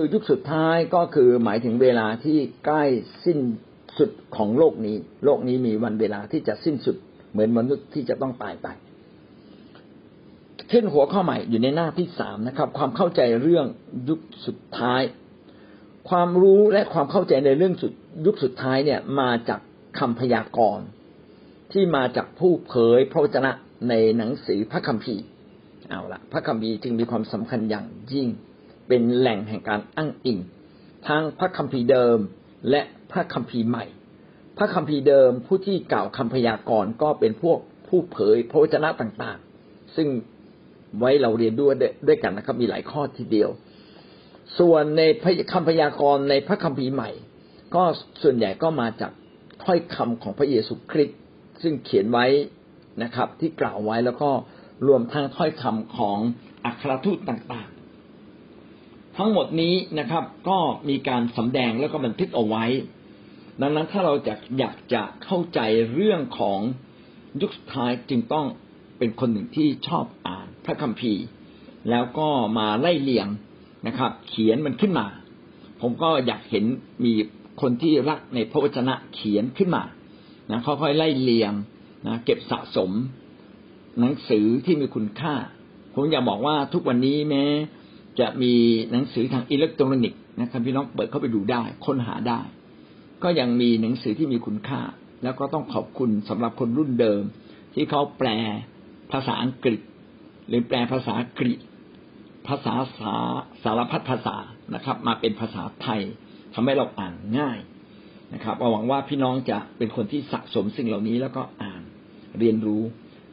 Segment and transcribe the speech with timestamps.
[0.00, 2.84] คือยุคสุดท้ายก็คือหมายถึงเวลาที่ใกล้
[3.24, 3.38] สิ้น
[3.98, 6.96] สุดของโลกนี้ โลกนี้มีวันเวลาที่จะสิ้นสุด
[7.32, 8.68] เหมือนมนุษย์ที่จะต้องตายไป
[10.70, 13.66] ขึ้นหัวข้อใหม่อยู่ในหน้าที่สามนะครับ ความเข้าใจเรื่อง
[14.08, 15.02] ยุคสุดท้าย
[16.10, 17.92] ความรู้และความเข้าใจในเรื่องสุด
[18.26, 19.60] ยุคสุดท้ายเนี่ยมาจาก
[19.98, 20.86] คำพยากรณ์
[21.72, 23.50] ที่มาจากผู้เผยพระวจนะ
[23.88, 25.24] ในหนังสือพระคัมภีร์
[25.90, 28.28] เอาละพระคัมภีร์จึงมีความสำคัญอย่างยิ่ง
[28.88, 30.38] เป็นแหล่งแห่งการอ้างอิง
[31.08, 32.18] ทั้งพระคัมภีร์เดิม
[32.70, 33.84] และพระคัมภีร์ใหม่
[34.58, 40.08] พระคัมภีร์เดิมผู้ที่กล่าวคำพยากรณ์ก็เป็นพวกผู้เผยพระวจนะต่างๆ ซึ่ง
[40.98, 41.72] ไว้เราเรียนด้วย
[42.06, 43.50] ด้วยกันนะครับมีหลายข้อทีเดียว
[44.58, 45.02] ส่วนใน
[45.52, 47.10] คำพยากรณ์ในพระคัมภีร์ใหม่
[47.74, 47.82] ก็
[48.22, 49.12] ส่วนใหญ่ก็มาจาก
[49.64, 51.18] ถ้อยคำของพระเยซูคริสต์
[51.62, 52.26] ซึ่งเขียนไว้
[53.02, 54.30] นะครับ ที่กล่าวไว้แล้วก็
[54.88, 56.18] รวมทั้งถ้อยคำของ
[56.64, 57.77] อัครทูตต่างๆ
[59.18, 62.64] ทั้งหมดนี้นะครับ ก็มีการสำแดงแล้วก็บันทึกเอาไว้
[63.60, 65.60] ดังนั้นถ้าเราจะอยากจะเข้าใจ
[65.94, 66.60] เรื่องของ
[67.40, 68.46] ยุคสุดท้ายจึงต้อง
[68.98, 71.24] เป็นคนหนึ่งที่ชอบอ่านพระคัมภีร์
[71.90, 73.28] แล้วก็มาไล่เลียง
[73.86, 75.06] นะครับ เขียนมันขึ้นมา
[75.80, 76.64] ผมก็อยากเห็น
[77.04, 77.12] มี
[77.60, 79.82] คนที่รักในพระวจนะเขียนขึ้นมา
[80.50, 81.52] นะค่อยๆไล่เลียง
[82.06, 82.90] นะเก็บสะสม
[84.00, 85.34] หนังสือที่มีคุณค่า
[85.94, 87.44] ผมอยากบอกว่าทุกวันนี้แม้
[88.20, 88.52] จะมี
[88.90, 92.40] หนังสือทางอิเล็กทรอนิกส์นะครับพี่น้องเปิดเข้าไปดูได้ ค้นหาได้
[93.22, 94.80] ก็ยังมีหนังสือที่มีคุณค่า
[95.22, 97.22] แล้วก็ต้องขอบคุณสำหรับคนรุ่นเดิม
[97.74, 98.28] ที่เขาแปล
[99.12, 99.80] ภาษาอังกฤษ
[100.48, 101.60] หรือแปลภาษากรีก
[102.48, 103.14] ภาษาสา
[103.62, 104.36] สารพัดภาษา
[104.74, 106.00] นะครับ มาเป็นภาษาไทย
[106.54, 107.58] ทำให้เราอ่านง่าย
[108.34, 111.82] นะครับหวังว่าพี่น้องจะเป็นคนที่สะสมสิ่งเหล่านี้แล้วก็อ่าน
[112.38, 112.82] เรียนรู้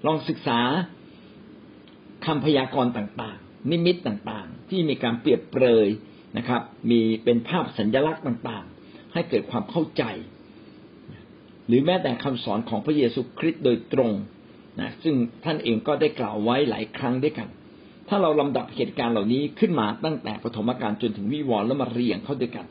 [0.06, 0.60] ลองศึกษา
[2.26, 3.40] คำพยากรณ์ต่าง
[3.72, 5.88] นิมิตต่างๆ ที่มีการเปรียบเปรย
[6.38, 10.04] นะครับ มีเป็นภาพสัญลักษณ์ต่างๆ ให้เกิดความเข้าใจ
[11.68, 14.12] หรือแม้แต่คำสอนของพระเยซูคริสต์โดยตรง
[14.80, 17.50] นะซึ่งท่านเองก็ได้กล่าวไว้หลายครั้งด้วยกัน
[18.10, 22.66] ถ้าเราลำดับเหตุการณ์เหล่านี้ขึ้นมาตั้งแต่ปฐมกาลจนถึงวิวรณ์แล้วมาเรียงเข้าด้วยกัน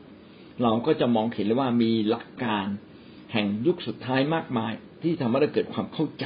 [0.63, 2.65] เราก็จะมองเห็นเลยว่ามีหลักการ
[3.33, 6.25] แห่งยุคสุดท้ายมากมายที่ทำให้เราเกิดความเข้าใจ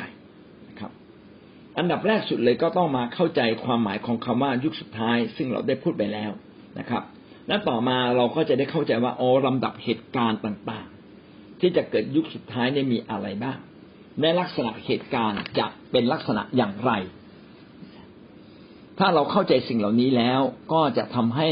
[1.78, 6.32] อันดับแรกสุดเลยก็ต้องมาเข้าใจความหมายของคำว่ายุคสุดท้าย ซึ่งเราได้พูดไปแล้ว
[6.80, 7.04] นะครับ
[7.48, 13.58] และต่อมาเราก็จะได้เข้าใจว่าอ๋อลำดับเหตุการณ์ต่างๆ ที่จะเกิดยุคสุดท้ายเนี่ยมีอะไรบ้าง
[14.22, 16.92] ในลักษณะเหตุการณ์จะเป็นลักษณะอย่างไร
[19.00, 20.42] ถ้าเราเข้าใจสิ่งเหล่านี้แล้ว
[20.74, 21.50] ก็จะทำให้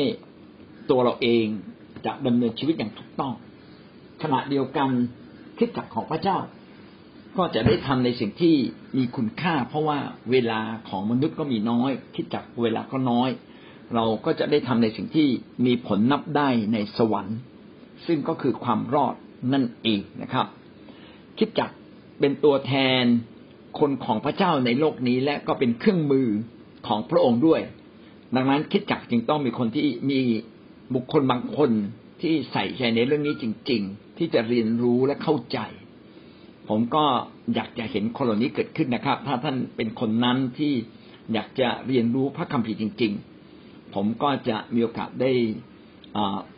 [0.89, 1.45] ตัวเราเอง
[2.05, 3.33] จะดำเนินชีวิตอย่างถูกต้อง
[4.23, 4.89] ขณะเดียวกัน
[5.57, 6.37] คิดจักของพระเจ้า
[7.37, 8.55] ก็จะได้ทำในสิ่งที่
[8.97, 9.99] มีคุณค่า เพราะว่า
[10.31, 13.29] เวลาของมนุษย์ก็มีน้อยคิดจักเวลาก็น้อย
[13.95, 15.27] เราก็จะได้ทำในสิ่งที่
[15.65, 17.37] มีผลนับได้ในสวรรค์
[18.07, 19.15] ซึ่งก็คือความรอด
[19.53, 20.47] นั่นเองนะครับ
[21.37, 21.71] คิดจัก
[22.19, 23.03] เป็นตัวแทน
[23.79, 26.27] คนของพระเจ้าในโลกนี้และก็เป็นเครื่องมือ
[26.87, 27.61] ของพระองค์ด้วย
[28.35, 30.19] ดังนั้นคิดจักจึงต้องมีคนที่มี
[30.95, 31.71] บุคคลบางคน
[32.21, 35.59] ที่ใส่ใจในเรื่องนี้จริง ๆ ที่จะเรียนรู้และเข้าใจ
[36.69, 37.03] ผมก็
[37.55, 40.73] อยากจะเห็นคนเหล่านี้เกิดขึ้นนะครับ ถ้าท่านเป็นคนนั้นที่
[41.33, 43.13] อยากจะเรียนรู้พระคัมภีร์จริง
[43.53, 45.31] ๆ ผมก็จะมีโอกาสได้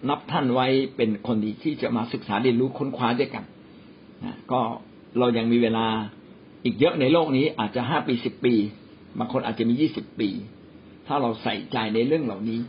[0.09, 3.43] นับท่านไว้เป็นคนดีที่จะมาศึกษาเรียนรู้ค้นคว้าด้วยกัน
[4.25, 4.59] นะก็
[5.19, 5.85] เรายังมีเวลา
[6.65, 8.53] อีกเยอะในโลกนี้อาจจะห้าปีสิบปี
[9.19, 10.29] บางคนอาจจะมียี่สิบปี
[11.07, 12.59] ถ้าเราใส่ใจในเรื่องเหล่านี้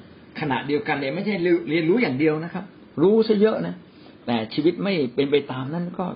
[0.40, 1.34] ขณะเดียวกันเนี่ยไม่ใช่
[1.68, 2.64] เรียนรู้อย่างเดียวนะครับ
[3.02, 3.74] รู้ซะเยอะนะ
[4.26, 6.06] แต่ชีวิตไม่เป็นไปตามนั้นก็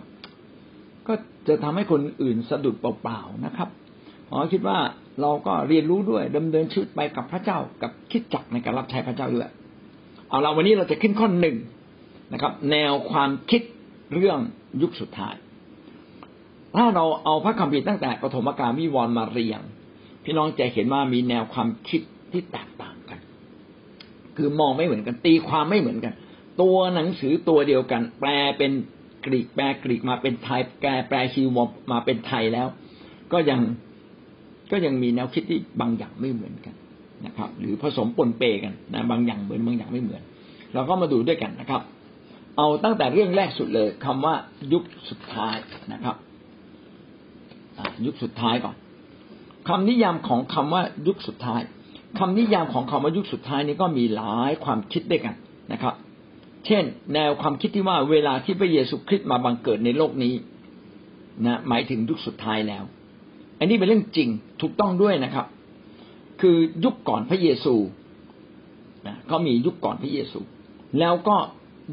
[1.09, 1.15] ก็
[1.49, 3.69] จะทำให้คนอื่นสะดุดเปล่าๆนะครับ
[4.29, 4.79] ขอคิดว่า
[5.21, 9.51] เราก็เรียนรู้ด้วยดำเนินชีวิตไปกับพระเจ้ากับคิดจักในการรับใช้พระเจ้าด้วย
[10.29, 11.57] เอาละวันนี้เราจะขึ้นข้อหนึ่ง
[12.33, 13.63] นะครับ แนวความคิด
[14.15, 14.39] เรื่อง
[14.83, 15.35] ยุคสุดท้าย
[16.77, 19.61] ถ้าเราเอาพระคัมภีร์ตั้งแต่ปฐมกาลวิวรณ์มาเรียง
[20.25, 22.01] พี่น้องจะเห็นว่ามีแนวความคิด
[22.33, 23.19] ที่แตกต่างกัน
[24.37, 26.15] คือมองไม่เหมือนกันตีความไม่เหมือนกัน
[26.63, 28.73] ตัวหนังสือตัวเดียวกัน แปลเป็น
[29.25, 31.49] กรีกแปลกรีกมาเป็นไทยแปลแปลฮิว
[31.93, 32.67] มาเป็นไทยแล้ว
[33.33, 33.61] ก็ยัง
[34.71, 36.75] ก็ยังมีแนวคิดที่บางอย่างไม่เหมือนกัน
[37.27, 40.23] นะครับ หรือผสมปนเปกันนะบางอย่างเหมือนบางอย่างไม่เหมือน
[40.75, 41.83] เราก็มาดูด้วยกันนะครับ
[42.57, 44.35] เอาตั้งแต่เรื่องแรกสุดเลยคำว่า
[44.73, 45.57] ยุคสุดท้าย
[45.93, 46.17] นะครับ
[48.07, 48.77] ยุคสุดท้ายก่อน
[49.69, 51.61] คำนิยามของคำว่ายุคสุดท้าย
[52.19, 55.35] คำนิยามของคำว่ายุคสุดท้ายนี้ก็มีหลายความคิดด้วยกัน
[55.73, 55.95] นะครับ
[56.67, 56.85] เช่น
[57.15, 60.35] แนวความคิดที่ว่าเวลาที่พระเยซูคริสต์มาบังเกิดในโลกนี้
[61.47, 62.85] นะหมายถึงยุคสุดท้ายแล้ว
[63.59, 64.29] อันนี้เป็นเรื่องจริง
[64.61, 65.47] ถูกต้องด้วยนะครับ
[66.41, 67.75] คือยุคก่อนพระเยซู
[69.07, 70.41] นะเขามียุคก่อนพระเยซู
[70.99, 71.37] แล้วก็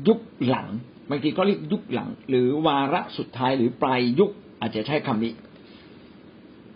[0.08, 0.68] ยุคหลัง
[1.10, 4.32] บางทีก็เรียกยุคหลัง หรือวาระสุดท้ายหรือปลายยุค
[4.62, 5.34] อาจจะใช้คำนี้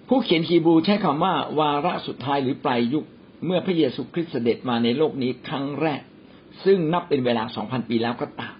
[0.08, 3.06] ผู้เขียนฮีบูใช้คำว่า วาระสุดท้ายหรือปลายยุค
[3.46, 6.02] เมื่อพระเยซูคริสต์เสด็จมาในโลกนี้ครั้งแรก
[6.64, 8.56] ซึ่งนับเป็นเวลาสองพันปีแล้วก็ตาม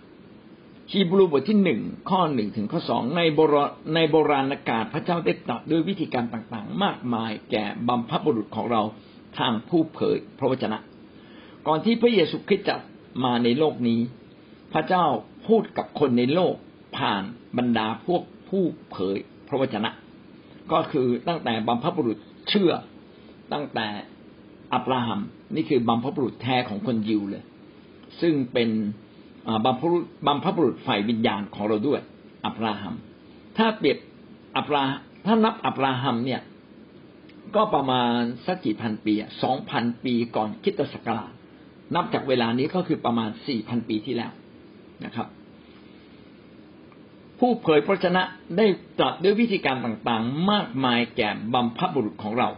[0.92, 3.66] ฮีบรูบทที่หนึ่งข้อหนึ่งถึงข้อสองในโบรา
[3.96, 8.82] ในโบราณกาศพระเจ้าได้ตรัสด้วยวิธีการต่างๆ มากมายแก่บัมพบุรุษของเรา
[9.38, 10.78] ทางผู้เผยพระวจนะ
[11.68, 12.76] ก่อนที่พระเยซูคริสต์จะ
[13.24, 14.00] มาในโลกนี้
[14.74, 15.06] พระเจ้า
[15.48, 16.54] พูดกับคนในโลก
[16.98, 17.24] ผ่าน
[17.58, 19.18] บรรดาพวกผู้เผย
[19.48, 19.90] พระวจนะ
[20.72, 22.18] ก็คือตั้งแต่บัมพบุรุษ
[22.50, 22.72] เชื่อ
[23.54, 23.88] ตั้งแต่
[24.74, 25.20] อับราฮัม
[25.56, 27.44] นี่คือบัมพบุรุษแท้ของคนยิวเลย
[28.22, 28.70] ซึ่งเป็น
[29.66, 32.02] บัมพบุรุษบัมพบุรุษฝ่ายวิญญาณของเราด้วย
[32.46, 32.94] อับราฮัม
[33.58, 33.98] ถ้าเปรียบ
[34.58, 34.84] อับรา
[35.26, 36.42] ถ้านับอับราฮัมเนี่ย
[37.56, 39.14] ก็ประมาณสักกี่พันปี
[39.44, 41.32] สองพันปีก่อนคิตศักราช
[41.96, 44.32] นับจากเวลานี้ก็คือประมาณสี่พันปีที่แล้ว
[45.06, 45.28] นะครับ
[47.40, 48.24] ผู้เผยพระชนะ
[48.58, 48.66] ได้
[49.00, 52.50] ตรัสด้วยวิธีการต่างๆ มากมายแก่บัมพบุรุษของเรา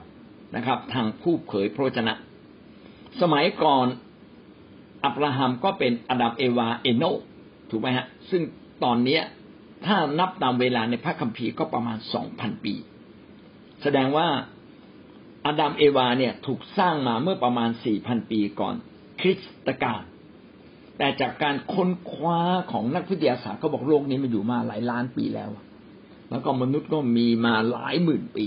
[0.56, 2.14] นะครับ ทางผู้เผยพระชนะ
[3.22, 3.86] สมัยก่อน
[5.08, 7.04] อับราฮัมก็เป็นอดัมเอวาเอโน
[7.70, 8.42] ถูกไหมฮะ ซึ่ง
[8.84, 9.20] ตอนนี้
[9.86, 12.76] ถ้านับตามเวลาในพระคัมภีร์ก็ประมาณสองพันปี
[13.82, 14.28] แสดงว่า
[15.46, 18.76] อดัมเอวาเนี่ยถูกสร้างมาเมื่อประมาณสี่พันปีก่อน
[19.20, 20.02] คริสตกาล
[20.98, 22.40] แต่จากการค้นคว้า
[22.72, 25.50] ของนักวิทยาศาสตร์ก็บอกโลกนี้มันอยู่มาหลายล้านปีแล้ว
[26.30, 28.46] แล้วก็มนุษย์ก็มีมาหลายหมื่นปี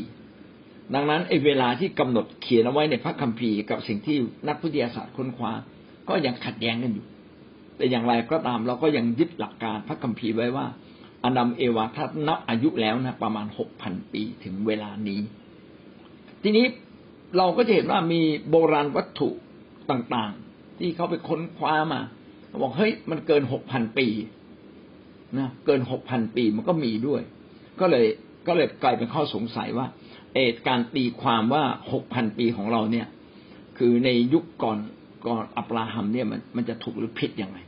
[0.94, 4.16] ดังนั้นไอ้เวลาที่กำหนดเขียนเอาไว้ในพระคัมภีร์กับสิ่งที่
[4.48, 5.52] นักวิทยาศาสตร์ค้นคว้า
[6.10, 7.06] ก็ยังขัดแย้งกันอยู่
[7.76, 10.66] แต่อย่างไรก็ตามเราก็ยังยึดหลักการพระคัมภีร์ไว้ว่า
[11.24, 15.20] อดัมเอวาถ้านับอายุแล้วนะประมาณหกพันปีถึงเวลานี้
[16.42, 16.66] ทีนี้
[17.36, 18.20] เราก็จะเห็นว่ามี
[18.50, 19.28] โบราณวัตถุ
[19.90, 22.00] ต่างๆ ที่เขาไปค้นคว้ามา
[22.62, 24.06] บอกเฮ้ยมันเกินหกพันปี
[25.38, 27.22] นะเกินหกพันปีมันก็มีด้วย
[27.80, 28.06] ก็เลย
[28.46, 29.86] ก็เลยกลายเป็นข้อสงสัยว่า
[30.34, 33.06] เอการตีความว่าหกพันปีของเราเนี่ย
[33.78, 34.78] คือในยุคก่อน
[35.26, 37.58] ก่อนอับราฮัมเนี่ยมันมันจะถูกหรือผิดยังไง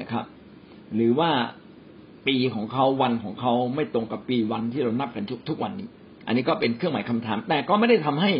[0.00, 0.24] นะครับ
[0.94, 1.30] หรือว่า
[2.26, 5.88] ปีของเขาวันของเขาไม่ตรงกับปีวันที่เรานับกันทุกทุกวันนี้
[6.26, 8.32] อันนี้ก็เป็นเครื่องหมายคำถาม แต่ก็ไม่ได้ทำให้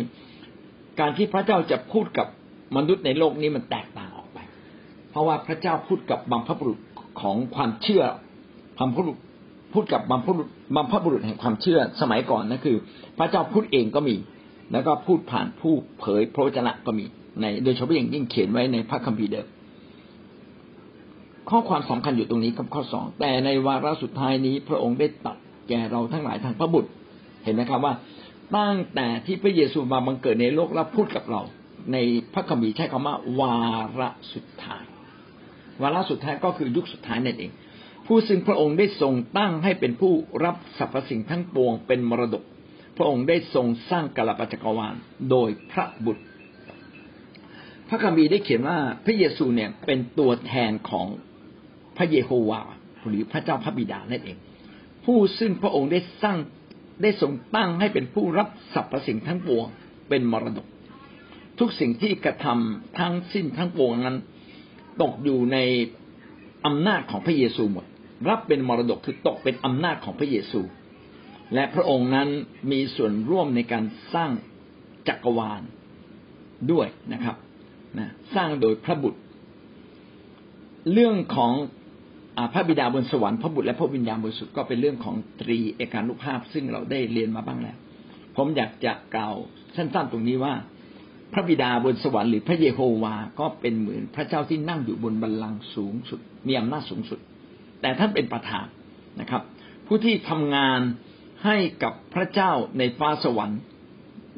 [0.99, 2.27] การที่พระเจ้าจะพูดกับ
[2.75, 4.39] มนุษย์ในโลกนี้มันแตกต่างออกไป
[5.09, 6.79] เพราะว่าพระเจ้าพูดกับบัมพบุรุษ
[7.21, 8.03] ของความเชื่อ
[8.79, 9.17] บัมพบุรุษ
[9.73, 12.77] พูดกับบัมพบุรุษบัมพบุรุษแห่งความเชื่อสมัยก่อนนั่นคือ
[13.17, 14.15] พระเจ้าพูดเองก็มี
[14.71, 17.05] แล้วก็พูดผ่านผู้เผยพระวจนะก็มี
[17.39, 19.47] ในโดยเฉพาะอย่างยิ่งเขียนไว้ในพระคัมภีร์เดิม
[21.49, 25.37] ข้อความสำคัญอยู่ตรงนี้ครับข้อสองแต่ในวาระสุดท้ายนี้ พระองค์ได้ตัด
[25.69, 26.89] แก่เราทั้งหลายทางพระบุตร
[27.43, 27.93] เห็นไหมครับว่า
[28.57, 31.41] ตั้งแต่ที่พระเยซูมาบังเกิดในโลกแล้วพูดกับเรา
[31.93, 31.97] ใน
[32.33, 33.57] พระคัมภีร์ใช้คำว่า วา
[33.99, 34.83] ระสุดท้าย
[35.81, 37.51] วาระสุดท้ายก็คือยุคสุดท้ายนั่นเอง
[38.07, 40.13] ผู้ซึ่งพระองค์ได้ทรงตั้งให้เป็นผู้
[40.43, 42.43] รับสรรพสิ่งทั้งปวงเป็นมรดก
[42.97, 44.95] พระองค์ได้ทรงสร้างกาลปัจจกวาล
[45.31, 46.23] โดยพระบุตร
[47.93, 51.07] พระคัมภีร์ได้เขียนว่าพระเยซูเนี่ยเป็นตัวแทนของ
[51.97, 52.61] พระเยโฮวา
[53.07, 54.37] หรือพระเจ้าพระบิดานั่นเอง
[55.05, 56.37] ผู้ซึ่งพระองค์ได้สร้าง
[57.01, 59.65] ได้ทรงตั้งให้เป็นผู้รับสรรพสิ่งทั้งปวง
[60.09, 60.67] เป็นมรดก
[61.59, 64.17] ทุกสิ่งที่กระทำทั้งสิ้นทั้งปวงนั้น
[65.01, 65.57] ตกอยู่ใน
[66.65, 67.85] อำนาจของพระเยซูหมด
[68.29, 70.61] รับเป็นมรดกคือตกเป็นอำนาจของพระเยซู
[71.53, 72.29] และพระองค์นั้น
[72.71, 73.83] มีส่วนร่วมในการ
[74.13, 74.31] สร้าง
[75.07, 75.61] จักรวาล
[76.71, 77.37] ด้วยนะครับ
[77.99, 79.19] นะสร้างโดยพระบุตร
[80.93, 81.53] เรื่องของ
[82.53, 87.77] พระบิดาบนสวรรค์พระบุตรและพระวิญญาณบริสุทธิ์ก็เป็นเรื่องของตรีเอกานุภาพ ซึ่งเราได้เรียนมาบ้างแล้ว
[88.35, 89.35] ผมอยากจะกล่าว
[89.75, 90.53] สั้นๆตรงนี้ว่า
[91.33, 97.19] พระบิดาบนสวรรค์หรือพระเยโฮวา ก็เป็นเหมือนพระเจ้าที่นั่งอยู่บนบัลลังก์สูงสุด มีอำนาจสูงสุด
[97.81, 98.65] แต่ท่านเป็นประธาน
[99.19, 99.41] นะครับ
[99.87, 100.79] ผู้ที่ทำงาน
[101.45, 103.59] ให้กับพระเจ้าในฟ้าสวรรค์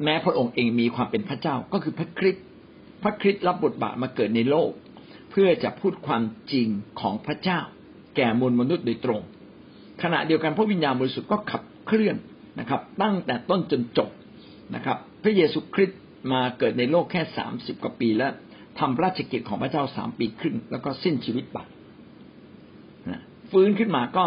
[0.02, 2.46] แม้พระองค์เองมีความเป็นพระเจ้าก็คือพระคริสต์
[3.04, 4.70] พระคริสต์รับบทบาทมาเกิดในโลก
[5.30, 6.68] เพื่อจะพูดความจริง
[7.00, 7.60] ของพระเจ้า
[8.16, 9.20] แก่มวลมนุษย์โดยตรง
[10.02, 12.16] ขณะเดียวกันพระวิญญาณบริสุทธิ์ก็ขับเคลื่อน
[12.60, 14.10] นะครับ ตั้งแต่ต้นจนจบ
[14.74, 16.00] นะครับ พระเยซูคริสต์
[16.32, 18.32] มาเกิดในโลกแค่สามสิบกว่าปีแล้ว
[18.78, 21.58] ทำราชกิจของพระเจ้าสามปีครึ่ง แล้วก็สิ้นชีวิตไป
[23.50, 24.26] ฟื้นขึ้นมาก็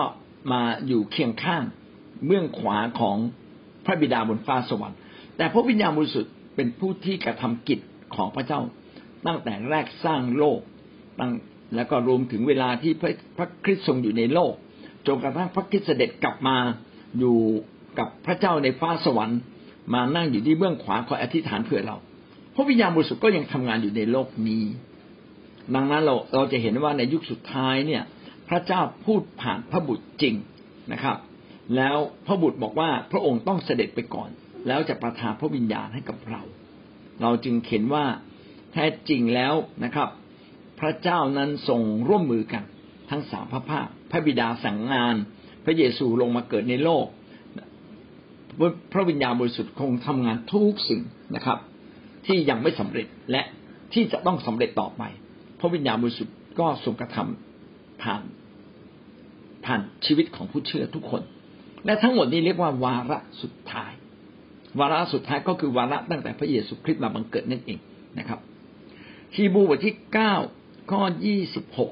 [0.52, 1.64] มาอยู่เคียงข้าง
[2.26, 3.18] เบื้องขวาของ
[3.86, 4.98] พระบิดาบนฟ้าสวรรค์
[5.38, 7.80] แต่พระวิญญาณบริสุทธิ์เป็นผู้ที่กระทำกิจ
[8.16, 8.60] ของพระเจ้า
[9.28, 10.60] ตั้งแต่แรกสร้างโลก
[11.20, 11.32] ตั้ง
[11.76, 14.54] แล้วก็รวมถึงเวลาที่พระพระคริสต์ทรงอยู่ในโลก
[15.08, 16.58] จนกระทั่งพระคริสต์เสด็จกลับมา
[17.20, 17.38] อยู่
[18.00, 19.40] กับพระเจ้าในฟ้าสวรรค์
[19.94, 21.98] มานั่งอยู่ที่เบื้องขวาคอยอธิษฐานเพื่อเรา
[22.56, 24.64] พระวิญญาณบริสุทธิ์ก็ยังทำงานอยู่ในโลกนี้
[25.76, 28.04] ดังนั้นเราเราจะเห็นว่าในยุคสุดท้ายเนี่ย
[28.50, 30.36] พระเจ้าพูดผ่านพระบุตรจริง
[30.94, 31.18] นะครับ
[31.76, 31.98] แล้ว
[32.28, 34.30] พระบุตรบอกว่าพระองค์ต้องเสด็จไปก่อน
[34.68, 36.42] แล้วจะประทานพระวิญญาณให้กับเรา
[37.22, 38.06] เราจึงเห็นว่า
[38.72, 40.10] แท้จริงแล้วนะครับ
[40.80, 42.64] พระเจ้านั้นทรงร่วมมือกัน
[43.10, 45.16] ทั้งสามพระภาคพระบิดาสั่งงาน
[45.66, 47.06] พระเยซูลงมาเกิดในโลก
[48.94, 51.02] พระวิญญาณบริสุทธิ์คงทำงานทุกสิ่ง
[51.36, 51.58] นะครับ
[52.26, 53.42] ที่ยังไม่สำเร็จและ
[53.94, 55.04] ที่จะต้องสำเร็จต่อไป
[55.60, 58.22] พระวิญญาณบริสุทธิ์ก็ทรงกระทำผ่าน
[59.66, 61.22] ผ่านชีวิตของผู้เชื่อทุกคน
[61.86, 63.92] และทั้งหมดนี้เรียกว่าวาระสุดท้าย
[64.80, 67.80] วาระสุดท้ายก็คือวาระตั้งแต่พระเยซูคริสต์มาบังเกิดนั่นเอง
[68.20, 68.40] นะครับ
[69.36, 70.34] ฮีบูบทที่เก้า
[70.92, 71.92] ข้อยี่สิบหก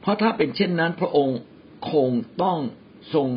[0.00, 1.38] เพราะถ้าเป็นเช่นนั้นพระองค์
[1.92, 2.10] คง
[2.42, 2.58] ต้อง
[3.14, 3.28] ทรง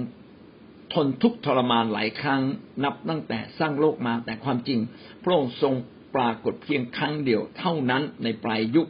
[0.93, 2.41] ทนทุกข์ทรมานหลายครั้ง
[2.83, 4.79] นับตั้งแต่สร้างโลกมาแต่ความจริง
[5.23, 5.73] พระองค์ทรง
[6.15, 8.87] ปรากฏเพียงครั้งเดียวเท่านั้นในปลายยุค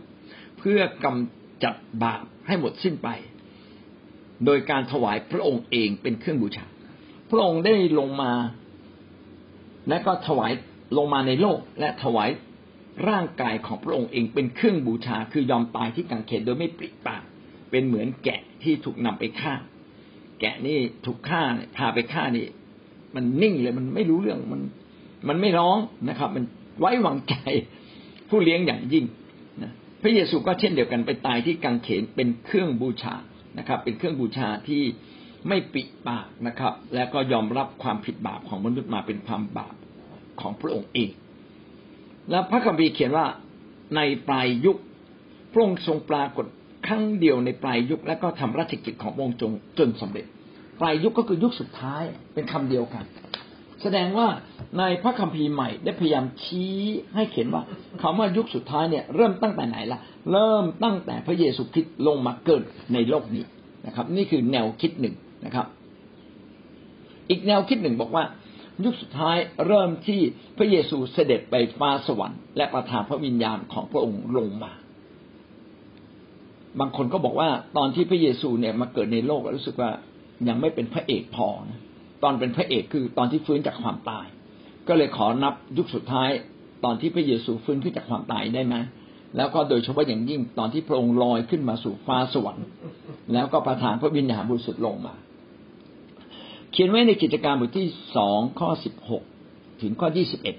[0.58, 3.10] เพื่อกำจัดบาปให้หมดสิ้นไป
[4.46, 6.66] โดยการถวายพระองค์เองเป็นเครื่องบูชา
[7.32, 8.32] พระองค์ได้ลงมา
[9.90, 10.52] และก็ถวาย
[10.98, 12.30] ลงมาในโลก และถวาย
[13.10, 17.22] ร่างกายของพระองค์เองเป็นเครื่องบูชาคือยอมตายที่กังเขนโดยไม่ปริปาก
[17.72, 19.54] เป็นเหมือนแกะที่ถูกนำไปฆ่า
[20.40, 21.42] แกะนี่ถูกฆ่า
[21.78, 22.46] พาไปฆ่านี่
[23.16, 24.62] มันนิ่งเลยมันไม่รู้เรื่องมัน
[25.28, 25.78] มันไม่ร้อง
[26.10, 26.44] นะครับ มัน
[26.80, 27.36] ไว้วางใจ
[28.30, 29.06] ผู้เลี้ยงอย่างยิ่ง
[29.62, 29.72] นะ
[30.02, 33.16] พระเยซูก็เช่นเดียวกันไปตายที่กังเขนเป็นเครื่องบูชา
[33.58, 34.84] นะครับ เป็นเครื่องบูชาที่
[35.48, 39.76] ไม่ปิดปากนะครับ และก็ยอมรับความผิดบาปของมนุษย์มาเป็นความบาป
[40.42, 41.10] ของพระองค์เอง
[42.30, 43.26] แล้วพระคัมภีร์เขียนว่า
[43.96, 44.78] ในปลายยุค
[45.52, 46.46] พระองค์ทรงปรากฏ
[46.88, 50.26] ครั้งเดียวในปลายยุค และก็ทำราชกิจของพระองค์จงจนสำเร็จ
[50.82, 53.06] ปลายยุคก็คือยุคสุดท้ายเป็นคำเดียวกัน
[53.82, 54.28] แสดงว่า
[54.80, 56.74] ในพระคัมภีร์ใหม่ได้พยายามชี้
[57.16, 57.64] ให้เขียนว่า
[58.02, 60.00] คำว่ายุคสุดท้ายเนี่ยเริ่มตั้งแต่ไหนล่ะ
[60.32, 63.44] เริ่มตั้งแต่พระเยซูคริสต์ลงมาเกิดในโลกนี้
[63.86, 65.68] นะครับ นี่คือแนวคิดหนึ่ง นะครับ
[67.30, 68.24] อีกแนวคิดหนึ่งบอกว่า
[68.84, 70.20] ยุคสุดท้ายเริ่มที่
[70.58, 74.72] พระเยซูเสด็จไปฟ้าสวรรค์และประทานพระวิญญาณของพระองค์ลงมา
[76.80, 79.92] บางคนก็บอกว่าตอนที่พระเยซูเนี่ยมาเกิดในโลกรู้สึกว่า
[80.48, 81.80] ยังไม่เป็นพระเอกพอนะ
[82.24, 84.26] ตอนเป็นพระเอกคือตอนที่ฟื้นจากความตาย
[84.88, 86.30] ก็เลยขอนับยุคสุดท้าย
[86.84, 88.76] ตอนที่พระเยซูฟื้นขึ้นจากความตายได้ไหม
[89.38, 92.68] แล้วก็โดยเฉพาะอย่างยิ่งตอนที่พระองค์ลอยขึ้นมาสู่ฟ้าสวรรค์
[93.34, 95.16] แล้วก็ประทานพระวิญญาณบริสุทธิ์ลงมา
[96.76, 99.24] เขียนไว้ในกิจการบทที่สองข้อสิบหก
[99.82, 100.56] ถึงข้อยี่สิบเอ็ด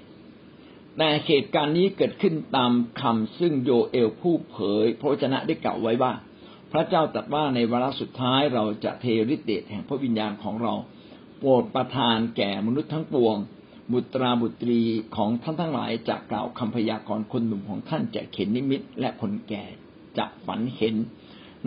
[0.97, 6.13] แต่เหตุการณ์นี้เกิดขึ้นตามคำซึ่งโยเอลผู้เผยพระวจนะได้กล่าวไว้ว่า
[6.71, 10.73] พระเจ้าตรัสว่าในวาระสุดท้ายเราจะเทฤทธิเดชแห่งพระวิญญาณของเรา
[11.39, 13.37] โปรดประทานแก่มนุษย์ทั้งปวง
[13.93, 14.81] บุตราบุตรี
[15.15, 19.63] ของท่านทั้งหลายจะกล่าวคำพยากรณ์คนหนุ่มของท่านจะเข็นนิมิต และคนแก่
[20.17, 20.95] จะฝันเห็น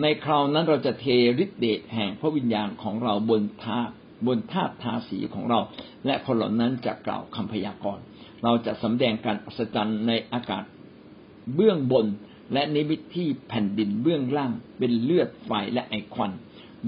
[0.01, 1.05] ในคราวนั้นเราจะเท
[1.43, 3.81] ฤทธิเดชแห่งพระวิญญาณของเราบนทา
[4.27, 5.59] บนธาตุทาสีของเรา
[6.05, 8.03] และคนเหล่านั้นจะกล่าวคำพยากรณ์
[8.43, 10.63] เราจะสำแดงการอัศจรรย์ในอากาศ
[11.55, 12.07] เบื้องบน
[12.53, 16.31] และนิมิตที่แผ่นดินเบื้องล่าง เป็นเลือดไฟและไอควัน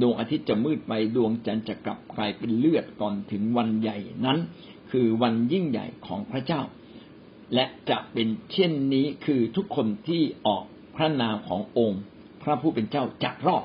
[0.02, 4.38] ดวงอาทิตย์จะมืดไปดวงจันทร์จะกลับกลายเป็นเลือดก่อนถึงวันใหญ่นั้น
[4.92, 6.62] คือวันยิ่งใหญ่ของพระเจ้า
[7.54, 10.64] และจะเป็นเช่นนี้คือทุกคนที่ออก
[10.96, 12.02] พระนามขององค์
[12.44, 13.64] พระผู้เป็นเจ้าจะรอด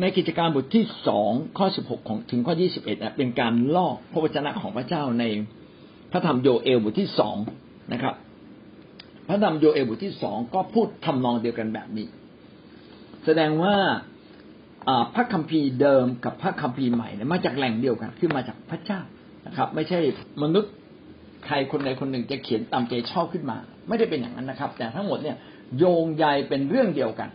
[0.00, 5.24] ในกิจการบทที่สองข้อสิบหกของถึงข้อยี่สิบเอ็ดเป็นการลอกพระวจนะของพระเจ้าใน
[6.12, 7.36] พระธรรมโยเอลบทที่สอง
[7.92, 8.14] นะครับ
[9.28, 12.06] พระธรรมโยเอลบทที่สองก็พูดทำนองเดียวกันแบบนี้
[13.24, 13.76] แสดงว่า
[15.14, 19.00] พระคัมภีร์เดิมกับพระคัมภีร์ใหม่เนี่ยมาจากแหล่งเดียวกันคือมาจากพระเจ้า
[19.46, 19.98] นะครับ ไม่ใช่
[20.42, 20.72] มนุษย์
[21.46, 23.56] ใครคนใดคนหนึ่งจะเขียนตามใจชอบขึ้นมา
[23.88, 25.36] ไม่ได้เป็นอย่างนั้นนะครับ แต่ทั้งหมดเนี่ย
[25.78, 27.28] โยงใยเป็นเรื่องเดียวกัน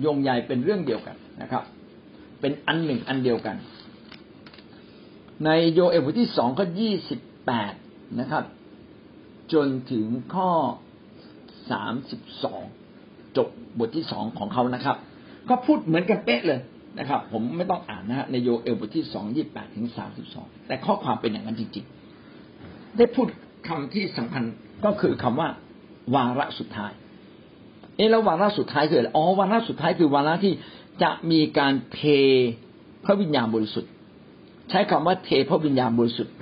[0.00, 1.62] โยงใยเป็นเรื่องเดียวกันนะครับ
[2.42, 3.56] เป็นอันหนึ่งอันเดียวกัน
[5.44, 7.72] ในโยเอลบทที่สองข้อยี่สิบแปด
[8.20, 8.44] นะครับ
[9.52, 10.50] จนถึงข้อ
[11.70, 12.62] สามสิบสอง
[13.36, 14.96] จบบทที่สองของเขานะครับ
[15.48, 16.60] ก็พูดเหมือนกันเป๊ะเลย
[16.98, 21.84] นะครับ ผมไม่ต้องอ่านนะฮะในโยเอลบทที่สองยี่แปดถึงสามสิบสองแต่ข้อความเป็นอย่างนั้นจริง
[22.40, 23.26] ๆ ได้พูด
[23.68, 24.44] คำที่สำคัญ
[24.84, 25.48] ก็คือคำว่า
[26.14, 26.92] วาระสุดท้าย
[27.96, 30.52] เอแล้ววาระสุดท้ายคืออะไรอ๋อวาระสุดท้ายคือวาระที่
[31.02, 32.00] จะมีการเท
[33.04, 33.90] พระวิญญาณบริสุทธิ์
[34.70, 36.34] ใช้คำว่าเทพระวิญญาณบริสุทธิ์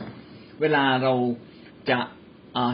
[0.60, 1.14] เวลาเรา
[1.90, 1.98] จะ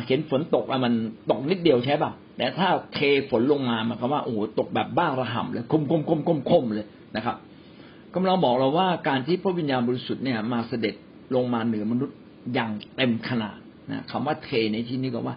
[0.07, 0.95] เห็นฝนตกมัน
[1.31, 2.99] ตกนิดเดียวใช่ป่ะแต่ถ้าเท
[3.31, 7.37] ฝนลงมามันคำว่าโอ้โหตกแบบบ้าระห่ำเลยคมคมคมคมคมเลยนะครับ
[8.15, 10.95] กำลังบอกเราว่าการที่พระวิญญาณบริสุทธิ์เนี่ยมาเสด็จ
[11.35, 12.17] ลงมาเหนือมนุษย์
[12.55, 13.59] อย่างเต็มขนาด
[13.91, 15.37] นะคำว่าเทในที่นี้ก็ว่า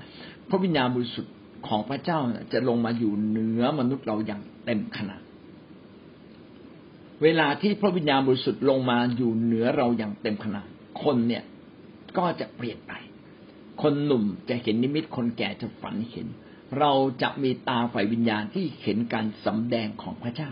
[0.49, 1.33] พระวิญญาณบริสุทธิ์
[1.67, 2.19] ของพระเจ้า
[2.53, 5.21] จะลงมาอยู่เหนือมนุษย์เราอย่างเต็มขนาด
[7.23, 10.67] เวลาที่พระวิญญาณบริสุทธิ์ลงมาอยู่เหนือเราอย่างเต็มขนาด
[11.03, 11.43] คนเนี่ย
[12.17, 12.93] ก็จะเปลี่ยนไป
[13.81, 16.27] คนหนุ่มจะเห็นนิมิตคนแก่จะฝันเห็น
[16.79, 20.49] เราจะมีตาฝ่ายวิญญาณที่เห็นการสำแดงของพระเจ้า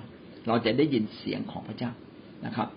[0.48, 1.92] เราจะได้ยินเสียงของพระเจ้า
[2.46, 2.68] นะครับ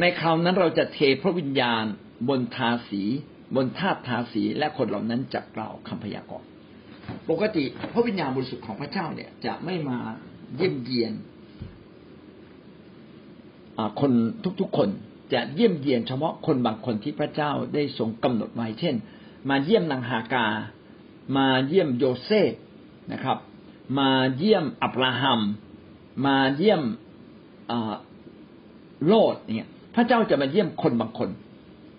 [0.00, 1.84] ในคราวนั้นเราจะเทพระวิญญาณ
[2.28, 3.02] บนทาสี
[3.56, 6.48] บนธาตุทาสีและคนเหล่านั้นจะกล่าวคำพยากรณ์
[7.30, 9.98] ปกติพระวิญญาณบริสุทธิ์ของพระเจ้าเนี่ยจะไม่มา
[10.56, 11.12] เยี่ยมเยียน
[14.00, 14.12] คน
[14.60, 14.88] ทุกๆคน
[15.32, 18.94] จะเยี่ยมเยียนเฉพาะคนบางคนที่พระเจ้าได้ทรงกำหนดไว้เช่น
[19.48, 20.46] มาเยี่ยมนางฮากา
[21.36, 22.52] มาเยี่ยมโยเซฟ
[23.12, 23.38] นะครับ
[23.98, 25.40] มาเยี่ยมอับราฮัม
[26.26, 26.82] มาเยี่ยม
[29.06, 31.30] โลดเนี่ยพระเจ้าจะมาเยี่ยมคนบางคน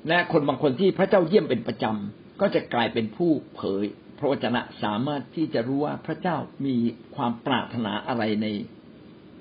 [0.07, 3.85] และคนบางคนที่พระเจ้าเยี่ยมเป็นประจำก็จะกลายเป็นผู้เผย
[4.17, 6.75] พระวจนะสามารถที่จะรู้ว่าพระเจ้ามี
[7.15, 8.47] ความปรารถนาอะไรใน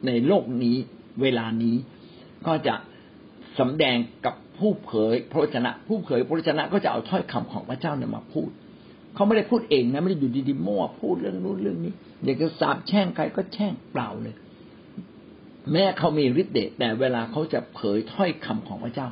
[0.06, 0.76] ในโลกนี้
[1.22, 1.76] เวลานี้
[2.46, 2.74] ก็จะ
[3.58, 8.50] สำแดงกับผู้เผยพระวจนะ ผู้เผยพระวจนะก็จะเอาถ้อยคำของพระเจ้าเนี่ยมาพูด
[9.14, 11.92] เขาไม่ได้พูดเองนะไม่ได้อยู่ดีๆมั่วพูดเรื่องนู้นเรื่องนี้
[12.24, 14.34] อยากจะสาบแช่งใครก็แช่งเปล่าเลย
[15.72, 19.08] แม้เขามีฤทธิ์เดชแต่เวลาเขาจะเผยถ้อยคำของพระเจ้า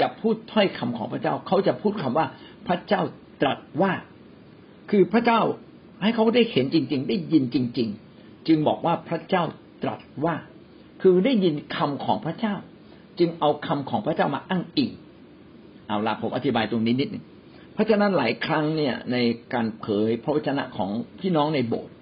[0.00, 2.26] จะพูดถ้อยคำของพระเจ้า เขาจะพูดคำว่า
[2.66, 3.02] พระเจ้า
[3.42, 3.92] ตรัสว่า
[4.90, 5.40] คือพระเจ้า
[6.02, 9.44] ให้เขาได้เห็นจริง ๆ ได้ยินจริง ๆ จึงบอกว่าพระเจ้า
[9.82, 10.34] ตรัสว่า
[11.06, 12.54] คือได้ยินคำของพระเจ้า
[13.18, 14.90] จึงเอาคำของพระเจ้ามาอ้างอิง
[15.88, 17.24] เอาละผมอธิบายตรงนี้นิดนึง
[17.72, 19.16] เพราะฉะนั้นหลายครั้งเนี่ยใน
[19.52, 21.92] การเผยพระวจนะของพี่น้องในโบสถ์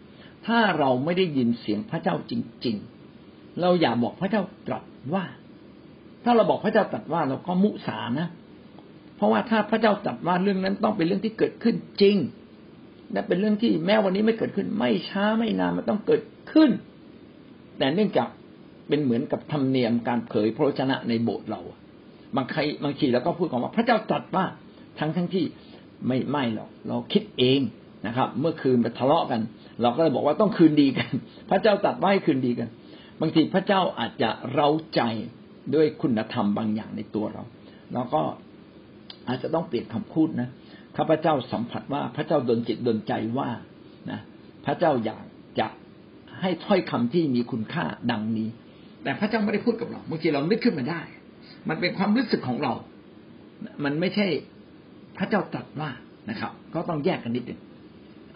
[0.47, 2.32] ถ้าเราไม่ได้ยินเสียงพระเจ้าจ
[2.66, 2.76] ริง
[3.16, 5.25] ๆ เราอย่าบอกพระเจ้าตรัสว่า
[6.25, 8.28] ถ้าเราบอกพระเจ้าตรัสว่าเราก็มุสานะ
[9.16, 12.16] เพราะว่าถ้าพระเจ้าตรัสว่าเรื่องนั้นต้องเป็นเรื่องที่เกิดขึ้นจริง
[13.12, 16.71] และเป็นเรื่องที่แม้วันนี้ไม่เกิดขึ้น ไม่ช้าไม่นานมันต้องเกิดขึ้น
[17.78, 18.28] แต่เนื่องจาก
[18.88, 21.60] เป็นเหมือนกับธรรมเนียมการเผยพระวจนะในโบสถ์เรา
[22.36, 24.45] บางใครบางทีเราก็พูดกันว่าพระเจ้าตรัสว่า
[24.99, 25.45] ทั้งทั้งที่
[26.06, 27.60] ไม่ไม่หรอกเราคิดเอง
[28.06, 29.40] นะครับ เมื่อคืนไปทะเลาะกัน
[29.82, 31.10] เราก็เลยบอกว่าต้องคืนดีกัน
[31.50, 32.68] พระเจ้าตรัสว่าให้คืนดีกัน
[33.21, 35.00] บางทีพระเจ้าอาจจะเร้าใจ
[35.75, 37.42] ด้วยคุณธรรมบางอย่างในตัวเรา
[37.92, 38.23] แล้วก็
[39.28, 40.49] อาจจะต้องเปลี่ยนคำพูดนะ
[40.97, 43.50] ข้าพเจ้าสัมผัสว่าพระเจ้าดลจิตดลใจว่า
[44.10, 44.21] นะ
[44.64, 45.25] พระเจ้าอยาก
[45.60, 45.68] จะ
[46.40, 48.49] ให้ถ้อยคำที่มีคุณค่าดังนี้
[49.02, 51.00] แต่พระเจ้าไม่ได้พูดกับเราบางทีเรานึกขึ้นมาได้
[51.69, 52.73] มันเป็นความรู้สึกของเรา
[53.84, 54.26] มันไม่ใช่
[55.17, 55.91] พระเจ้าตรัสว่า
[56.30, 57.60] นะครับ ก็ต้องแยกกันนิดหนึ่ง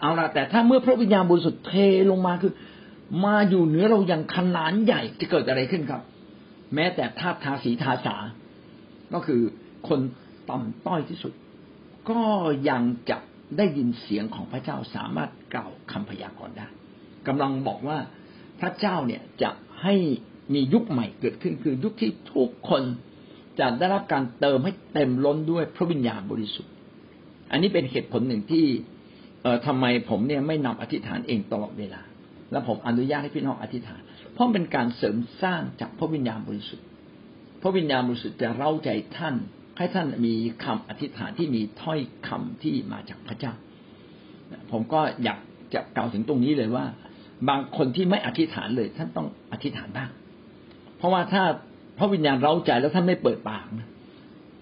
[0.01, 1.73] เอาละแต่ถ้าเมื่อพระวิญญาณบริสุทธิ์เท
[2.11, 2.53] ลงมาคือ
[3.25, 6.01] มาอยู่เหนือเราอย่างขนาดใหญ่จะเกิดอะไรขึ้นครับ
[6.75, 8.15] แม้แต่ธาทาสีทาสา
[9.13, 9.41] ก็คือ
[9.87, 9.99] คน
[10.49, 11.33] ต่ำต้อยที่สุด
[12.09, 12.21] ก็
[12.69, 13.17] ยังจะ
[13.57, 16.67] ได้ยินเสียงของพระเจ้าสามารถกล่าวคำพยากรณ์ได้
[17.27, 17.97] กำลังบอกว่า
[18.59, 19.49] พระเจ้าเนี่ยจะ
[19.83, 19.95] ให้
[20.53, 22.83] มียุคใหม่เกิดขึ้นคือยุคที่ทุกคน
[23.59, 26.71] จะได้รับการเติมให้เต็มล้นด้วยพระวิญญาณบริสุทธิ์
[27.51, 28.65] อันนี้เป็นเหตุผลหนึ่งที่
[29.43, 32.01] เอ่อทำไมผมเนี่ยไม่นำอธิษฐานเองตลอดเวลา
[32.51, 34.01] และผมอนุญาตให้พี่น้องอธิษฐาน
[34.33, 36.85] เพราะเป็นการเสริมสร้างจากพระวิญญาณบริสุทธิ์
[37.61, 39.35] พระวิญญาณบริสุทธิ์จะเร้าใจท่าน
[39.77, 40.33] ให้ท่านมี
[40.63, 43.53] คำอธิษฐานที่มีถ้อยคำที่มาจากพระเจ้า
[44.71, 45.39] ผมก็อยาก
[45.73, 46.85] จะกล่าวถึงตรงนี้เลยว่า
[47.49, 50.09] บางคนที่ไม่อธิษฐานเลย ท่านต้องอธิษฐานบ้าง
[50.97, 51.43] เพราะว่าถ้า
[51.97, 53.87] พระวิญญาณเร้าใจแล้วท่านไม่เปิดปากนะ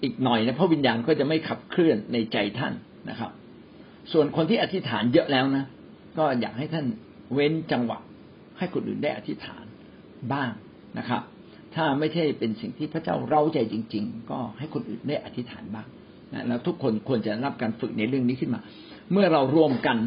[0.04, 2.74] อีกหน่อยนะพระวิญญาณก็จะไม่ขับเคลื่อนในใจท่าน
[3.10, 3.32] นะครับ
[4.12, 5.66] ส่วนคนที่อธิษฐานเยอะแล้วนะ
[6.18, 6.86] ก็อยากให้ท่าน
[7.34, 8.00] เว้นจังหวะ
[8.58, 9.66] ให้คนอื่นได้อธิษฐาน
[10.34, 10.50] บ้าง
[10.98, 11.22] นะครับ
[11.76, 15.88] ถ้าไม่ใช่เป็นสิ่งที่พระเจ้าเราใจจริง ๆ ก็ให้คนอื่นได้อธิษฐานบ้าง
[16.34, 18.62] นะแล้วทุกคนควรจะรับการฝึกในเรื่องนี้ขึ้นมา
[19.12, 19.98] เมื่อเรารวมกัน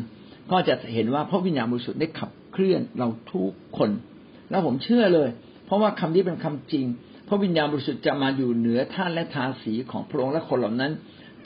[0.52, 3.90] ก็จะเห็นว่าพระวิญญาณบริสุทธิ์ได้ขับเคลื่อนเราทุกคน
[4.50, 5.28] แล้วผมเชื่อเลย
[5.68, 6.84] เพราะว่าคำนี้เป็นคำจริง
[7.28, 10.92] พระวิญญาณบริสุทธิ์จะมาอยู่เหนือท่านและทาสีของพระองค์และคนเหล่านั้น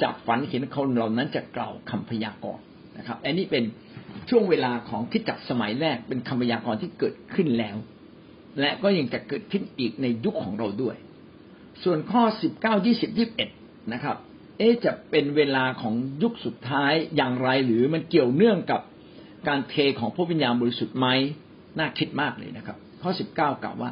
[0.02, 2.64] จะฝันเห็นคนเหล่านั้นจะกล่าวคำพยากรณ์
[2.98, 3.64] นะครับ อันนี้เป็น
[4.30, 7.76] ช่วงเวลาของคิดจักสมัยแรกเป็นคำพยากรณ์ที่เกิดขึ้นแล้ว
[8.60, 10.96] และก็ยังจะเกิดขึ้นอีกในยุคของเราด้วย
[11.84, 13.48] ส่วนข้อสิบเก้ายี่สิบยี่บเอ็ด
[13.92, 14.16] นะครับ
[14.58, 18.80] เอ๊จะเป็นเวลาของยุคสุดท้ายอย่างไรหรือมันเกี่ยวเนื่องกับ
[19.48, 21.06] การเทของพระวิญญาณบริสุทธิ์ไหม
[21.78, 23.90] น่าคิดมากเลยนะครับ ข้อสิบเก้ากล่าวว่า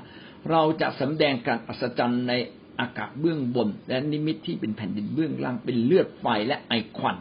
[0.51, 2.33] เราจะสำแดงการอัศจรรย์ใน
[2.81, 7.17] อากาศเบื้องบน และนิมิตที่เป็นแผ่นดินเบื้องล่างเป็นเลือดไฟและไอควัน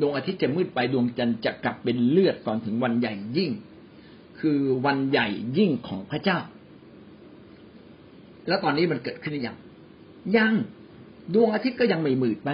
[0.00, 3.50] ดวงอาทิตย์จะมืดไปดวงจันทร์จะกลับเป็นเลือดก่อนถึงวันใหญ่ยิ่ง
[4.40, 6.38] คือวันใหญ่ยิ่งของพระเจ้า
[8.48, 9.56] แล้วตอนนี้มันเกิดขึ้นหรือยัง
[10.36, 10.54] ยัง
[11.34, 12.50] ดวงอาทิตย์ก็ยังไม่มืดไป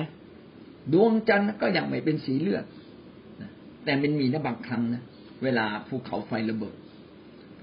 [0.93, 2.65] ดวงจันทร์ก็ยังไม่เป็นสีเลือด
[3.85, 5.03] แต่มันมีนะบางครั้งนะ
[5.43, 6.77] เวลาภูเขาไฟระเบิด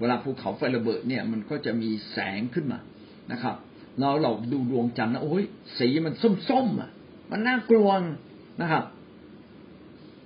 [0.00, 2.78] เวลาภูเขาไฟระเบิดเนี่ยมันก็จะมีแสงขึ้นมา
[3.32, 3.56] นะครับ
[3.98, 5.44] เราเราดูดวงจันทร์นะโอ้ย
[5.78, 6.14] สีมัน
[6.48, 6.90] ส้มๆอะ
[7.30, 7.88] มันน่ากลัว
[8.60, 8.84] นะครับ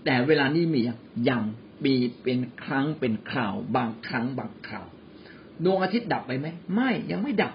[0.05, 0.81] แต่เวลานี้มี
[1.29, 1.43] ยัง
[1.85, 4.87] มีเป็นครั้งเป็นคราว บางครั้งบางคราว
[5.65, 7.53] ดวงอาทิตย์ดับไปไหมไม่ยังไม่ดับ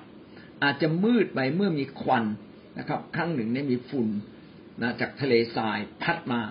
[0.63, 2.23] อาจจะมืดไปเมื่อมีควัน
[2.77, 4.07] นะครับ ครั้งหนึ่งเนี่ยมีฝุ่น
[4.81, 6.41] นะจากทะเลทรายพัดมา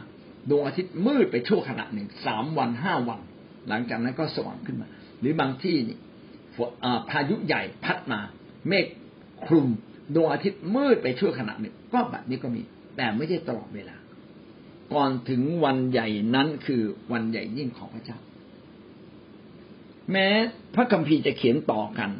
[0.51, 3.21] ดวงอาทิตย์มืดไปชั่วขณะหนึ่งสามวันห้าวัน
[3.69, 4.89] หลังจากนั้นก็สว่างขึ้นมา
[5.21, 5.99] หรือบางที่นี่
[7.11, 8.21] พายุใหญ่พัดมา
[8.69, 8.87] เมฆ
[9.47, 9.69] คลุม
[10.15, 12.63] ดวงอาทิตย์มืดไปชั่วขณะหนึ่งก็แบบนี้ก็มี
[12.97, 13.97] แต่ไม่ใช่ตลอดเวลา
[14.95, 18.19] ก่อนถึงวันใหญ่นั้นคือวันใหญ่ยิ่งของพระเจ้า
[20.13, 20.29] แม้
[20.75, 22.11] พระคัมภีร์จะเขียนต่อกัน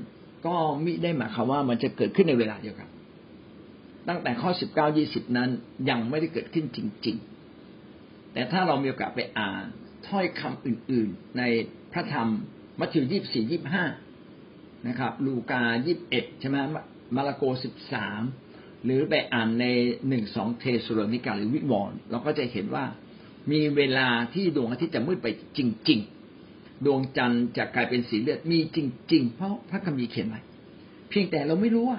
[0.47, 0.55] ก็
[0.85, 2.89] มิได้หมายความว่ามันจะเกิดขึ้นในเวลาเดียวกัน
[4.09, 5.51] ตั้งแต่ข้อสิบเก้ายี่สิบนั้น
[5.91, 7.17] ยังไม่ได้เกิดขึ้นจริง
[7.73, 9.65] ๆ แต่ถ้าเรามีโอกาสไปอ่าน
[10.09, 11.43] ถ้อยคำอื่น ๆ ใน
[11.93, 12.29] พระธรรม
[12.81, 13.85] มัทธิวยี่สี่ยี่ห้า
[14.89, 16.57] นะครับ ลูกายี่บเอ็ดใช่ไหม
[17.17, 18.23] มาระโกสิบสาม
[18.85, 19.67] หรือไปอ่านใน
[20.09, 22.85] หนึ่งสองเทสโลนิกาหรือวิวรณ์เราก็จะเห็นว่า
[23.51, 26.01] มีเวลาที่ดวงอาทิตย์จะมืดไปจริง
[26.43, 28.79] ๆ ดวงจันทร์จะกลายเป็นสีเลือดมีจ
[29.13, 30.41] ริง ๆ เพราะพระคัมภีร์เขียนไว้
[31.11, 31.99] เพียงแต่เราไม่รู้ว่า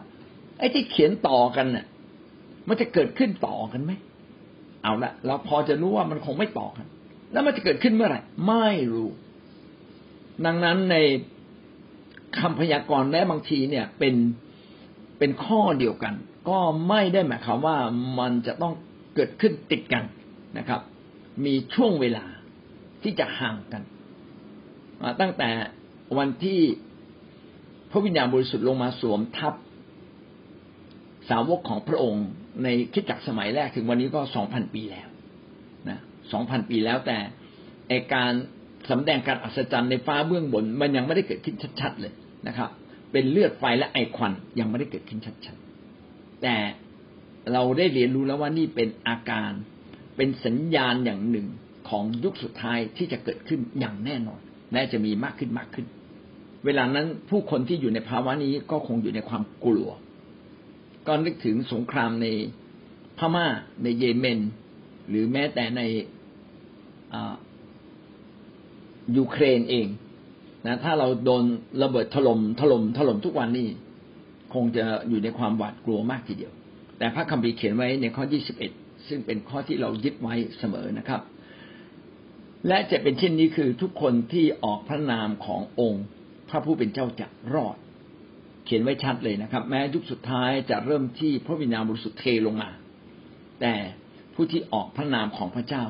[0.59, 1.85] ไอ้ที่เขียนต่อกันน่ะ
[2.67, 3.91] มันจะเกิดขึ้นต่อกันไหม
[4.83, 6.85] เอาละเราพอจะรู้ว่ามันคงไม่ต่อกัน
[7.31, 9.09] แล้วมันจะเกิดขึ้นเมื่อไหร่ไม่รู้
[10.45, 10.95] ดังนั้นใน
[12.39, 14.15] คำพยากรณ์แม้บางทีเนี่ยเป็น
[15.19, 16.13] เป็นข้อเดียวกัน
[16.49, 17.77] ก็ไม่ได้หมายความว่า
[18.19, 18.73] มันจะต้อง
[19.15, 20.03] เกิดขึ้นติดกัน
[20.57, 20.81] นะครับ
[21.45, 22.25] มีช่วงเวลา
[23.03, 23.83] ที่จะห่างกัน
[25.21, 25.49] ตั้งแต่
[26.17, 26.59] วันที่
[27.91, 29.53] พระวิญญาณบริสุทธิ์ลงมาสวมทับ
[31.29, 32.25] สาวกของพระองค์
[32.63, 35.07] ในคิดจักสมัยแรกถึงวันนี้ก็สองพันปีแล้ว
[35.89, 35.99] นะ
[36.31, 37.17] สองพันปีแล้วแต่
[37.87, 38.31] ไอการ
[38.89, 42.13] สำแดงการอัศจรรย์ในฟ้าเบื้องบน มันยังไม่ได้เกิดขึ้นชัดๆเลย
[42.47, 42.69] นะครับ
[43.11, 46.55] เป็นเลือดไฟและไอควันยังไม่ได้เกิดขึ้นชัดๆ แต่
[47.51, 49.51] เราได้เรียนรู้แล้วว่านี่เป็นอาการ
[50.17, 51.47] เป็นสัญญาณอย่างหนึ่ง
[51.89, 54.39] ของยุคสุดท้ายที่จะเกิดขึ้นอย่างแน่นอน
[54.73, 55.85] และจะมีมากขึ้นมากขึ้น
[56.65, 59.89] เวลานั้นผู้คนที่อยู่ในภาวะนี้ก็คงอยู่ในความกลัว
[61.07, 62.27] ก็นึกถึงสงครามใน
[63.17, 63.47] พม่า
[63.83, 64.39] ในเยเมน
[65.09, 65.81] หรือแม้แต่ใน
[69.17, 69.87] ยูเครนเอง
[70.65, 71.43] นะถ้าเราโดน
[71.83, 73.67] ระเบิดถลม่มถลม่มถล่มทุกวันนี้
[74.53, 76.53] คงจะอยู่ในความหวาดกลัวมากทีเดียว
[76.97, 78.71] แต่พระคัมภีร์เขียนไว้ในข้อที่สิบเอ็ด
[79.07, 81.21] ซึ่งเป็นข้อที่เรายึดไว้เสมอนะครับ
[82.67, 86.05] และจะเป็นเช่นนี้คือทุกคนที่ออกพระนามขององค์
[86.49, 87.77] พระผู้เป็นเจ้าจะรอด
[88.65, 92.69] เขียนไว้ชัดเลยนะครับ แม้ยุคสุดท้ายจะเริ่มที่พระวิญญาณบริสุทธิ์เทลงมา
[93.61, 93.73] แต่
[94.33, 95.83] ผู้ที่ออกพระนามของพระเจ้า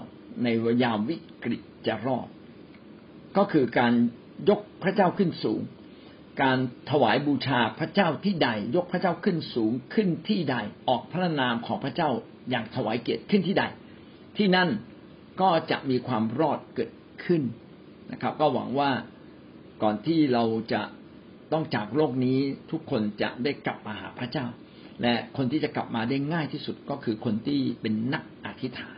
[0.43, 0.47] ใน
[0.84, 2.28] ยามวิกฤตจะรอด
[3.38, 3.93] ก็คือการ
[4.50, 5.62] ยกพระเจ้าขึ้นสูง
[6.41, 6.58] การ
[6.91, 10.56] ถวายบูชาพระเจ้าที่ใด ยกพระเจ้าขึ้นสูงขึ้นที่ใด
[10.89, 12.10] ออกพระนามของพระเจ้า
[12.50, 13.63] อย่างถวายเกียรติขึ้นที่ใด
[14.38, 14.69] ที่นั่น
[15.41, 16.91] ก็จะมีความรอดเกิด
[17.26, 17.41] ขึ้น
[18.12, 18.91] นะครับ ก็หวังว่า
[19.84, 20.43] ก่อนที่เรา
[20.74, 20.82] จะ
[21.52, 22.39] ต้องจากโลกนี้
[22.71, 24.45] ทุกคนจะได้กลับมาหาพระเจ้า
[25.02, 28.98] และคนที่จะกลับมาได้ง่ายที่สุดก็คือคนที่เป็นนักอธิษฐาน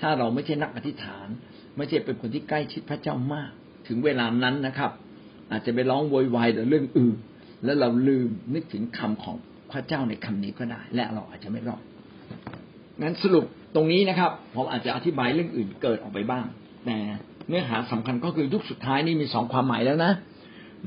[0.00, 1.28] ถ้าเราไม่ใช่นักอธิษฐาน
[1.76, 3.50] ไม่ใช่เป็นคนที่ใกล้ชิดพระเจ้ามาก
[3.88, 4.90] ถึงเวลานั้นนะครับ
[5.50, 7.16] อาจจะไปร้องโวยวายแต่เรื่องอื่น
[7.64, 9.36] แล้วเราลืมนึกถึงคำของ
[9.70, 11.82] พระเจ้าในคำนี้ก็ได้ และเราอาจจะไม่รอด
[13.02, 16.44] งั้นสรุปตรงนี้นะครับผมอาจจะอธิบายเรื่องอื่นเกิดออกไปบ้าง
[16.86, 16.98] แต่
[17.48, 20.12] เนื้อหาสำคัญก็คือยุคสุดท้ายนี่มีสองความหมายแล้วนะ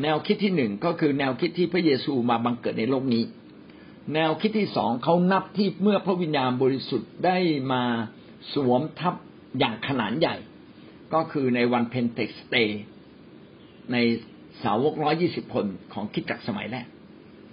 [0.01, 3.23] แนวคิดที่หนึ่งก็คือแนวคิดที่พระเยซูมาบังเกิดในโลกนี้
[4.13, 7.37] แนวคิดที่สองเขานับที่เมื่อพระวิญญาณบริสุทธิ์ได้
[7.71, 7.83] มา
[8.53, 9.15] สวมทับ
[9.59, 10.35] อย่างขนาดใหญ่
[11.13, 12.55] ก็คือในวันเพนเทคสเต
[13.91, 13.97] ใน
[14.63, 16.87] สาวกร้อยี่สิบคนของคิดจักสมัยแรก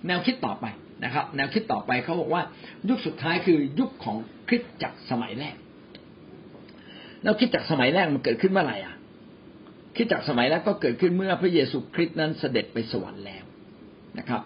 [0.07, 0.67] แนวคิดต่อไป
[1.05, 2.43] นะครับ แนวคิดต่อไปเขาบอกว่า
[2.89, 4.17] ยุคสุดท้ายคือยุคของ
[4.49, 5.57] คริสตจักรสมัยแรก
[7.23, 8.95] แล้วคิดจักสมัยแรกมันเกิดขึ้นเมื่อไหร่อะ
[9.97, 13.45] คิดจากสมัยแรกก็เกิดขึ้นเมื่อพระเยซูคริสต์นั้นเสด็จไปสวรรค์แล้ว
[14.19, 14.43] นะครับ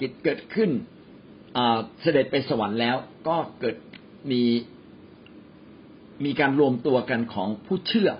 [0.00, 0.70] กิจเกิดขึ้น
[2.02, 2.96] เสด็จไปสวรรค์แล้ว
[3.28, 3.76] ก็เกิด
[4.30, 4.42] มี
[6.24, 8.10] มีการรวมตัวกันของผู้เชื่อ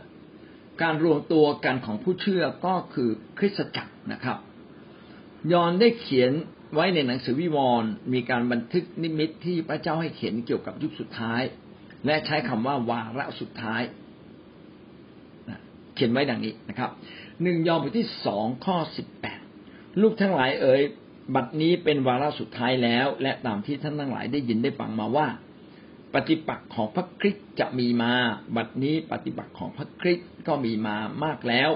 [0.83, 4.39] การรวมตัวกันของผู้เชื่อก็คือคริสตจักรนะครับ
[5.53, 6.33] ยอนได้เขียน
[6.75, 11.43] ไว้ในหนังสือวิวรณ์มีการบันทึกนิมิตที่พระเจ้าให้เขียนเกี่ยวกับยุคสุดท้าย
[12.07, 13.83] และใช้คำว่าวาระสุดท้าย
[15.95, 16.91] เขียนไว้ดังนี้นะครับ
[17.43, 19.41] หนึ่งยอห์นบทที่สองข้อสิบแปด
[20.01, 20.83] ลูกทั้งหลายเอ๋ย
[21.35, 25.27] บัดนี้เป็นวาระสุดท้ายแล้ว และตามที่ท่านทั้งหลายได้ยินได้ฟังมาว่า
[26.15, 28.13] ปฏิปักษ์ของพระคริสต์จะมีมา
[28.57, 31.71] บัดนี้ปฏิปักษ์ของพระคริสต์ก็มีมามากแล้ว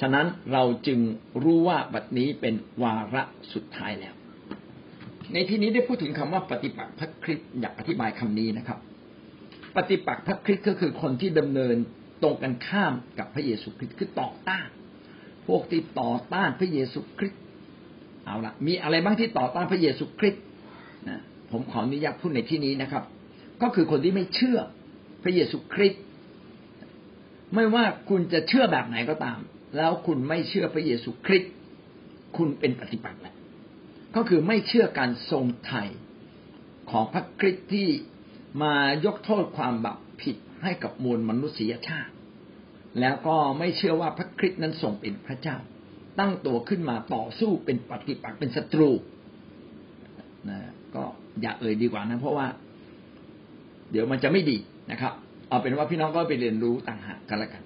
[0.00, 1.00] ฉะนั้นเราจึง
[1.42, 3.22] รู้ว่าบัดนี้เป็นวาระ
[3.52, 4.14] สุดท้ายแล้ว
[5.32, 8.78] ในที่นี้ได้พูดถึงคำว่าปฏิปักษ์พระคริสต์อยากอธิบายคำนี้นะครับ
[9.76, 11.76] ปฏิปักษ์พระคริสต์ก็คือคนที่ดำเนิน
[12.22, 14.68] ตรงกันข้ามกับพระเยซูคริสต์คือต่อต้าน
[15.46, 17.40] พวกที่ต่อต้านพระเยซูคริสต์
[18.24, 20.42] เอาละมีอะไรบ้างที่ต่อต้านพระเยซูคริสต์
[21.08, 21.20] นะ
[21.50, 23.04] ผมขออนุญาตพูดในที่นี้นะครับ
[23.62, 24.58] ก็คือคนที่ไม่เชื่อ
[25.22, 26.02] พระเยซูคริสต์
[27.54, 29.38] ไม่ว่าคุณจะเชื่อแบบไหนก็ตาม
[29.76, 31.52] แล้วคุณไม่เชื่อพระเยซูคริสต์
[32.36, 33.34] คุณเป็นปฏิปักษ์แหละ
[34.16, 35.84] ก็คือไม่เชื่อการทรงไถ่
[36.90, 37.88] ของพระคริสต์ที่
[38.62, 42.12] มายกโทษความบาปผิดให้กับมวลมนุษยชาติ
[43.00, 45.56] แล้วก็ไม่เชื่อว่าพระคริสต์นั้นทรงเป็นพระเจ้า
[46.20, 48.90] ตั้งตัวขึ้นมาต่อสู้เป็นปฏิปักษ์เป็นศัตรู
[50.48, 50.58] นะ
[50.94, 51.02] ก็
[51.40, 52.46] อย่าเอ่ยดีกว่านะเพราะว่า
[53.90, 54.56] เดี๋ยวมันจะไม่ดี
[54.90, 55.12] นะครับ
[55.48, 57.62] เอาเป็นว่าพี่น้องก็ไปเรียนรู้ต่างหากกันละกัน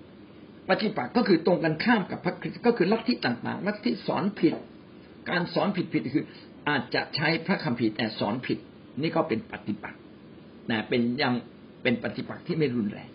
[0.68, 4.54] ปฏิปักษ์ก็คือตรงกันข้ามกับพระคริสต์ก็คือลัทธิต่างๆลัทธิสอนผิด
[5.30, 6.24] การสอนผิดๆคือ
[6.68, 8.58] อาจจะใช้พระคัมภีร์แต่สอนผิด
[9.02, 10.00] นี่ก็เป็นปฏิปักษ์
[10.68, 11.34] แต่เป็นยัง
[11.82, 13.08] เป็นปฏิปักษ์ที่ไม่รุนแรง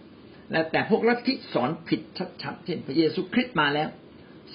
[0.51, 2.01] และแต่พวกลัทธิสอนผิด
[2.41, 3.89] ชัดๆเช่นพระเยซูคริสต์มาแล้ว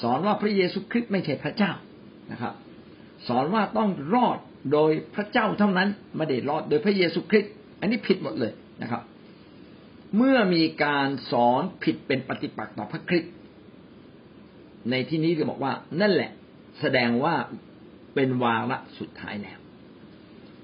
[0.03, 1.73] สอนว่าพระเยซูคริสต์ไม่ใช่พระเจ้า
[2.33, 2.55] นะครับ
[3.29, 4.39] สอนว่าต้องรอด
[4.73, 9.03] โดยพระเจ้าเท่านั้นไม่ได้รอดโดยพระเยซูคริสต์ อันนี้ผิดหมดเลยนะครับ
[10.17, 13.33] เมื่อมีการสอนผิดเป็นปฏิปักษ์ต่อพระคริสต์
[14.91, 16.31] ในที่นี้จะบอกว่า นั่นแหละ
[16.81, 17.35] แสดงว่า
[18.15, 19.59] เป็นวาระสุดท้ายแล้ว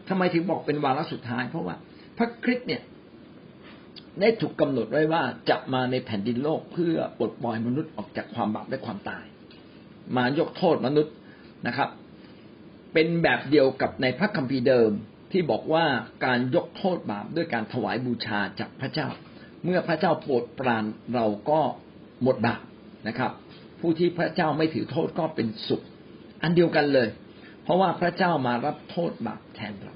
[0.09, 1.77] ทำไมถึงบอกเป็นวาระสุดท้าย เพราะว่า
[2.19, 2.83] พระคริสต์เนี่ย
[4.21, 9.25] ได้ถูกกำหนดไว้ว่าจะมาในแผ่นดินโลกเพื่อปลดปล่อยมนุษย์ออกจากความบาปและความตาย
[10.17, 11.15] มายกโทษมนุษย์
[11.67, 11.89] นะครับ
[12.93, 14.91] เป็นแบบเดียวกับในพระคัมภีร์เดิม
[15.33, 15.85] ที่บอกว่า
[16.25, 19.09] การยกโทษบาปด้วยการถวายบูชาจากพระเจ้า
[19.65, 20.85] เมื่อพระเจ้าโปรดปราน
[21.15, 21.61] เราก็
[22.23, 22.61] หมดบาป
[23.09, 23.33] นะครับ
[23.81, 25.83] ผู้ที่พระเจ้าไม่ถือโทษก็เป็นสุข
[26.43, 27.09] อันเดียวกันเลย
[27.63, 29.95] เพราะว่าพระเจ้ามารับโทษบาปแทนเรา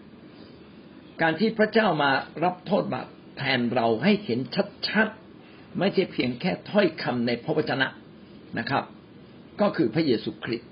[1.23, 2.11] การที่พระเจ้ามา
[2.45, 3.07] รับโทษบาป
[3.39, 4.41] แทนเราให้เห็น
[4.89, 7.89] ชัดๆไม่ใช่เพียงแค่ถ้อยคำในพระวจนะ
[8.59, 8.85] นะครับ
[9.61, 10.69] ก็คือพระเยซูคริสต์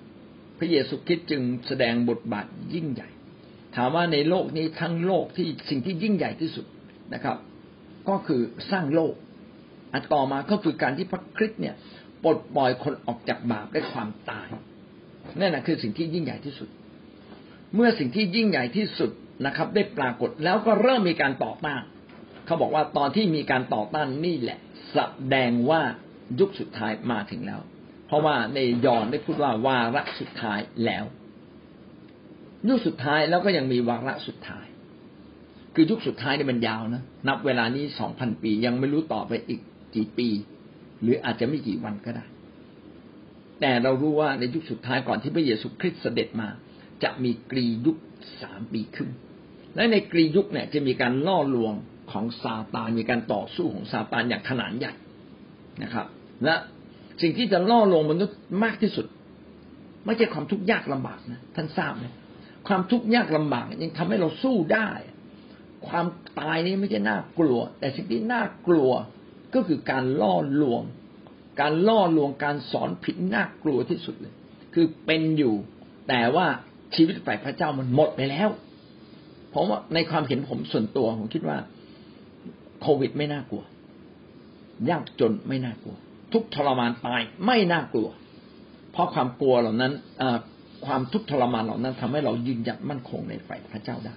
[0.59, 3.09] พระเยซูคริสต์จึงแสดงบทบาทยิ่งใหญ่
[3.79, 6.67] ถามว่าในโลกนี้ทั้งโลกที่สิ่งที่ยิ่งใหญ่ที่สุด
[7.15, 7.37] นะครับ
[8.09, 9.15] ก็คือสร้างโลก
[9.93, 11.75] อันต่อมาก็คือการที่พระคริสต์เนี่ย
[12.23, 14.49] ปลดปล่อยคนออกจากบาปและความตาย
[15.39, 16.69] นั่นแหะคือสิ่งที่ยิ่งใหญ่ที่สุด
[17.75, 19.11] เมื่อสิ่งที่ยิ่งใหญ่ที่สุด
[19.47, 21.83] นะครับ ได้ปรากฏแล้วก็เริ่มมีการต่อต้าน
[22.47, 24.59] เขาบอกว่าตอนที่มีการต่อต้านนี่แหละ
[24.93, 24.99] แส
[25.35, 25.83] ดงว่า
[26.41, 27.61] ยุคสุดท้ายมาถึงแล้ว
[28.07, 31.05] เพราะว่าในยอห์นได้พูดว่าวาระสุดท้ายแล้ว
[32.69, 34.67] ยุคสุดท้ายแล้วก็ยังมีวาระสุดท้าย
[35.75, 39.61] คือยุคสุดท้ายนี่มันยาวนะนับเวลานี้สองพันปียังไม่รู้ต่อไปอีก
[39.95, 40.29] กี่ปี
[41.03, 42.25] หรืออาจจะไม่กี่วันก็ได้
[43.61, 46.49] แต่เรารู้ว่าในยุคสุดท้ายก่อนที่พระเยซูคริสต์เสด็จมา
[47.03, 47.97] จะมีกรียุค
[48.43, 49.11] สามปีครึ่ง
[49.75, 51.73] และในกรียุคเนี่ยจะมีการล่อลวง
[52.13, 54.93] ของซาตานมีการต่อสู้ของซาตานอย่างขนาดใหญ่
[55.83, 56.07] นะครับ
[56.45, 56.55] และ
[57.23, 59.07] สิ่งที่จะล่อลวงมนุษย์มากที่สุด
[60.07, 62.07] ไม่ใช่ความทุกข์ยากลำบากนะท่านทราบไหม
[62.69, 64.91] ความทุกข์ยากลำบากยังทำให้เราสู้ได้
[65.89, 66.07] ความ
[66.39, 68.91] ตายนี้ไม่ใช่น่ากลัว แต่สิ่งที่น่ากลัว
[69.55, 70.83] ก็คือการล่อลวง
[71.61, 74.35] การล่อลวงการสอนผิดน่ากลัวที่สุดเลย
[74.75, 75.55] คือเป็นอยู่
[76.09, 76.47] แต่ว่า
[76.95, 78.49] ชีวิตฝ่ายพระเจ้ามันหมดไปแล้ว
[79.51, 81.59] เพราะว่าในความเห็นผมส่วนตัวผมคิดว่า
[82.83, 83.63] โควิดไม่น่ากลัว
[84.91, 85.97] ยากจนไม่น่ากลัว
[86.33, 88.09] ทุกทรมานตายไม่น่ากลัว
[88.93, 89.93] เพราะความกลัวเหล่านั้น
[90.87, 94.15] ความทุกข์ทรมานเหล่านั้นทำให้เรายืนหยัดมั่นคงในฝ่ายพระเจ้าได้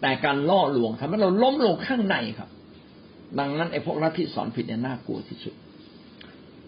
[0.00, 2.50] แต่การล่อลวงทำให้เราล้มลงข้างในครับ
[3.38, 5.54] ดังนั้นไอ้พวกลัทธิสอนผิดเนี่ยน่ากลัวที่สุด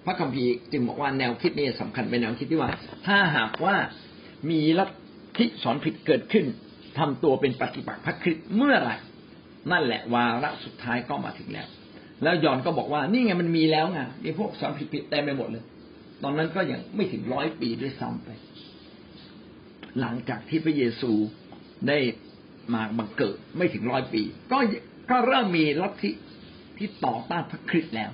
[0.05, 2.71] พระคัมภีร์จึงบอกว่าแนวคิดนี้สำคัญเป็นแนวคิดที่ว่า
[3.07, 3.75] ถ้าหากว่า
[4.51, 4.91] มีลัท
[5.39, 6.45] ธิสอนผิดเกิดขึ้น
[6.99, 8.97] ทำตัวเป็นปฏิปักษ์พระคริสต์เมื่อไหร่
[9.71, 11.67] นั่นแหละวาระสุดท้ายก็มาถึงแล้ว
[12.23, 15.65] แล้วยอนก็บอกว่านี่ไงมันมีแล้วไงมีพวกสอนผิดๆเต็มไปหมดเลย
[16.23, 18.29] ตอนนั้นก็ยังไม่ถึงร้อยปีด้วยซ้ำไป
[20.01, 21.13] หลังจากที่พระเยซู
[21.89, 21.99] ได้
[22.75, 24.59] มาบังเกิดไม่ถึงร้อยปี ก็
[25.11, 26.11] ก็เริ่มมีลัทธิ
[26.77, 28.11] ที่ต่อต้านพระคริสต์แล้ว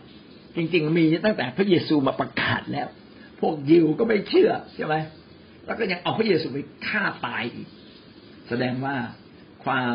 [0.56, 2.88] จริงๆ มีตั้งแต่พระเยซูมาประกาศแล้ว
[3.40, 4.94] พวกยิวก็ไม่เชื่อใช่ไหม
[5.66, 7.68] แล้วก็ยังเอาพระเยซูไปฆ่าตายอีก
[8.48, 8.96] แสดงว่า
[9.64, 9.94] ความ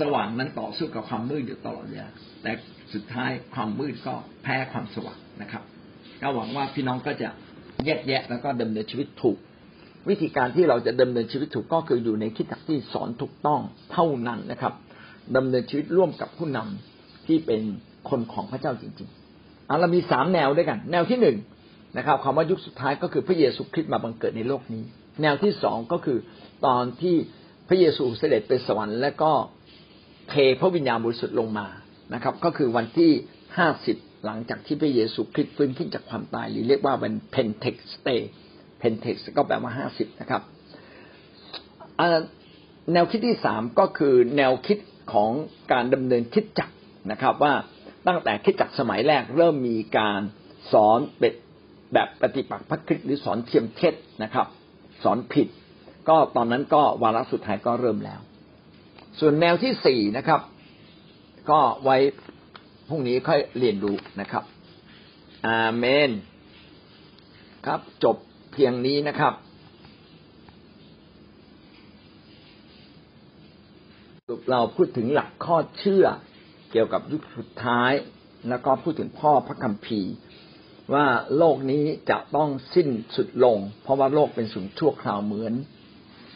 [0.00, 2.08] สว่างนั้นต่อสู้กับความมืดอยู่ตลอดเวลา
[2.42, 2.52] แต่
[2.94, 5.62] สุดท้ายความมืดก็แพ้ความสว่างนะครับ
[6.22, 7.28] ก็หวังว่าพี่น้องก็จะ
[7.84, 9.38] แยกแยะแล้วก็ดำเนินชีวิตถูก
[10.08, 13.60] วิธีการที่เราจะดำเนินชีวิตถูกก็คืออยู่ในคิดจักที่สอนถูกต้อง
[13.92, 14.72] เท่านั้นนะครับ
[15.36, 16.58] ดำเนินชีวิตร่วมกับผู้น
[17.26, 17.62] ที่เป็น
[18.10, 21.36] คนของพระเจ้าจริงๆอะเรามีสามแนวด้วยกัน แนวที่หนึ่ง
[21.96, 24.82] นะครับคำว่ายุคสุดท้ายก็คือพระเยซูคริสต์มาบังเกิดในโลกนี้
[25.22, 26.18] แนวที่สองก็คือ
[26.66, 27.16] ตอนที่
[27.68, 29.32] พระเยซูเสด็จไปสวรรค์และก็
[30.30, 31.66] เทพระวิญญาณบริสุทธิ์ลงมา
[32.14, 33.10] นะครับ ก็คือวันที่
[33.58, 38.08] ห้าสิบหลังจากที่พระเยซูคริสต์ฟื้นขึ้นจากความตายหรือเรียกว่าเป็นเพนเทคอสเต
[38.80, 40.42] เพนเทคก็แปลว่าห้าสิบนะครับ
[42.92, 44.78] แนวคิดที่สามก็คือแนวคิด
[45.12, 45.30] ของ
[45.72, 46.70] การดำเนินคริสตจักร
[47.10, 47.54] นะครับ ว่า
[48.08, 50.20] ตั้งแต่คริสตจักรสมัยแรกเริ่มมีการ
[50.72, 51.34] สอนแบบ
[51.92, 54.46] แบบปฏิปักษ์พระคริสต์หรือสอนเทียมเท็จนะครับ
[55.02, 55.48] สอนผิด
[56.08, 58.20] ก็ตอนนั้นก็วาระสุดท้ายก็เริ่มแล้ว
[59.20, 60.40] ส่วนแนวที่สี่นะครับ
[61.50, 61.96] ก็ไว้
[62.88, 64.44] พรุ่งนี้ค่อยเรียนรู้นะครับ
[65.46, 66.10] อาเมน
[67.66, 68.16] ครับจบ
[68.60, 69.34] พียงนี้นะครับ
[74.50, 76.04] เราพูดถึงหลักข้อเชื่อ
[76.72, 77.92] เกี่ยวกับยุคสุดท้าย
[78.48, 80.12] แล้วก็พูดถึงพ่อพระคัมภีร์
[80.94, 85.54] ว่าโลกนี้จะต้องสิ้นสุดลง เพราะว่าโลกเป็นสิ่งชั่วคราวเหมือน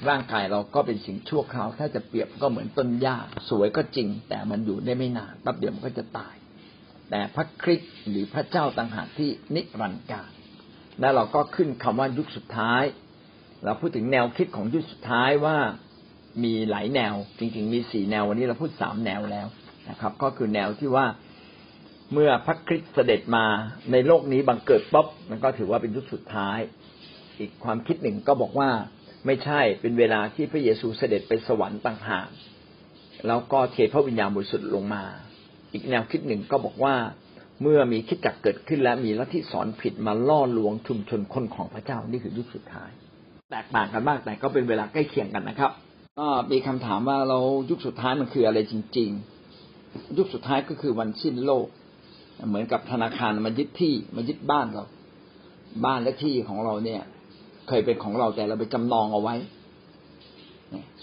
[0.08, 3.16] ร่างกายเราก็เป็นสิ่งชั่วคราว ถ้าจะเปรียบก็เหมือนต้นหญ้า
[3.48, 6.34] สวยก็จริง แต่มันอยู่ได้ไม่นานแป๊บเดียวมันก็จะตาย
[7.10, 10.30] แต่พระคริสต์หรือพระเจ้าต่างหากที่นิรันดร์การ
[11.00, 12.82] และเราก็ขึ้นคำว่ายุคสุดท้าย
[13.64, 15.56] เราพูดถึงแนวคิดของยุคสุดท้ายว่า
[16.44, 19.46] มีหลายแนว จริง ๆ มีสี่แนววันนี้เราพูดสามแนวแล้ว
[19.90, 21.06] นะครับ ก็คือแนวที่ว่า
[22.12, 23.46] เมื่อพระคริสต์เสด็จมา
[23.92, 26.58] ในโลกนี้บังเกิดป๊บมันก็ถือว่าเป็นยุคสุดท้าย
[27.38, 28.70] อีกความคิดหนึ่งก็บอกว่า
[29.26, 32.28] ไม่ใช่เป็นเวลาที่พระเยซูเสด็จไปสวรรค์ต่างหาก
[33.26, 35.04] แล้วก็เทพระวิญญาณบริสุทธิ์ลงมา
[35.72, 36.94] อีกแนวคิดหนึ่งก็บอกว่า
[37.62, 42.90] เมื่อมีคิดจักเกิดขึ้นแล้วมีลัทธิสอนผิดมาล่อลวงชุมชนคนของพระเจ้านี่คือยุคสุดท้าย
[43.52, 45.72] แตกต่างกันมากแต่ก็เป็นเวลาใกล้เคียงกันนะครับ
[46.20, 47.38] ก็มีคำถามว่าเรา
[47.70, 49.10] ยุคสุดท้ายมันคืออะไรจริง
[49.64, 51.66] ๆ ยุคสุดท้ายก็คือวันสิ้นโลก
[52.48, 54.84] เหมือนกับธนาคารมายึดที่มายึดบ้านเรา
[55.84, 57.00] บ้านและที่ของเราเนี่ย
[57.68, 59.34] เคยเป็นของเราแต่เราไปจำนองเอาไว้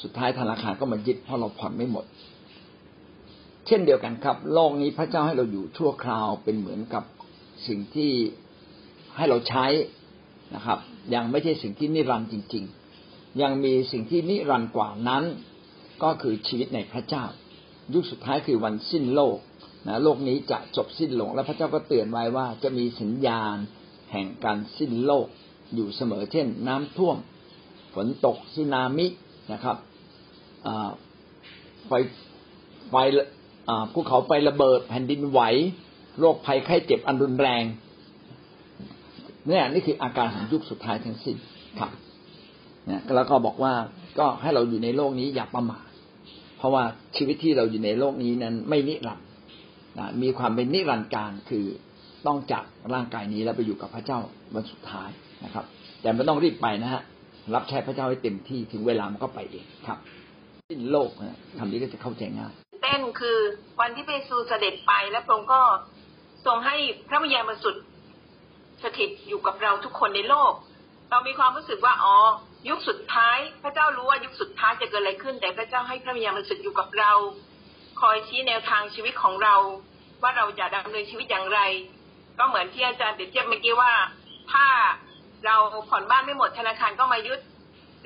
[0.01, 2.05] สุดท้ายธนาคารก็มายึดเพราะเราผ่อนไม่หมด
[3.67, 7.03] เช่นเดียวกันครับ โลกนี้พระเจ้าให้เราอยู่ชั่วคราวเป็นเหมือนกับ
[7.67, 8.11] สิ่งที่
[9.15, 9.65] ให้เราใช้
[10.55, 10.79] นะครับ
[11.13, 12.63] ยังไม่ใช่สิ่งที่นิรันดร์จริง
[13.01, 15.23] ๆ ยังมีสิ่งที่นิรันดร์กว่านั้น
[16.03, 17.25] ก็คือชีวิตในพระเจ้า
[17.93, 19.37] ยุคสุดท้ายคือวันสิ้นโลก
[19.87, 23.55] นะโลกนี้จะจบสิ้นลง และพระเจ้าก็เตือนไว้ว่าจะมีสัญญาณ
[24.11, 25.27] แห่งการสิ้นโลก
[25.75, 27.17] อยู่เสมอ เช่น น้ำท่วม
[27.93, 29.07] ฝนตกสึนามิ
[29.53, 29.77] นะครับ
[31.87, 31.91] ไฟ
[32.89, 32.95] ไฟ
[33.93, 35.41] ภูเขาไฟระเบิดแผ่นดินไหว
[36.19, 37.63] โรคภัยไข้เจ็บอันรุนแรง
[39.47, 41.37] เนี่ยนี่คืออาการของยุคสุดท้ายทั้งสิ้น
[41.79, 41.91] ครับ
[42.85, 43.73] เนะแล้วก็บอกว่า
[44.19, 45.85] ก็ให้เราอยู่ในโลกนี้อย่าประมาท
[46.57, 46.83] เพราะว่า
[47.17, 49.27] ชีวิตที่เราอยู่ในโลกนี้นั้นไม่นิรันดร์
[49.99, 51.65] นะมีความเป็นนิรันดร์การคือ
[52.27, 54.19] ต้องจากร่างกายนี้แล้วไปอยู่กับพระเจ้า
[54.55, 55.09] วันสุดท้าย
[55.43, 55.65] นะครับ
[56.01, 57.01] แต่ไม่ต้องรีบไปนะฮะ
[57.55, 59.99] รับใช้พระเจ้าให้เต็มที่ถึงเวลามันก็ไปเองครับ
[60.69, 63.37] สิ้นโลกนะคำนี้ก็จะเข้าใจง่าย เต้นคือ
[63.79, 65.61] วันที่เปซูเสด็จไปแล้วพระองค์ก็
[66.45, 66.75] ทรงให้
[67.07, 67.83] พระวิญญาณบริสุทธิ์
[68.83, 70.53] สถิตอยู่กับเราทุกคนในโลก
[71.09, 72.17] เรามีความรู้สึกว่าอ๋อ
[72.69, 77.11] ยุคสุดท้าย พระเจ้ารู้ว่ายุคสุดท้ายจะเกิดอะไรขึ้น แต่พระเจ้าให้พระวิญญาณบริสุทธิ์อยู่กับเรา
[78.01, 79.55] คอยชี้แนวทางชีวิตของเรา
[80.21, 81.59] ว่าเราจะดำเนินชีวิตอย่างไร
[82.37, 83.93] ก็เหมือนที่อาจารย์เด็ดเทียบเมื่อกี้ว่า
[84.51, 84.67] ถ้า
[85.45, 85.55] เรา
[85.89, 87.39] ผ่อนบ้านไม่หมดธนาคารก็มายึด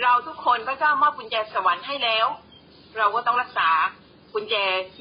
[0.03, 2.27] เราทุกคนพระเจ้ามอบกุญแจสวรรค์ให้แล้ว
[2.97, 3.69] เราก็ต้องรักษา
[4.35, 4.55] กุญแจ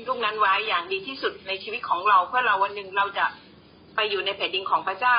[0.09, 3.27] ลูกนั้นไว้อย่างดีที่สุดในชีวิตของเรา เพื่อเราวันหนึ่งเราจะ
[3.94, 5.18] ไปอยู่ในแผ่นดินของพระเจ้า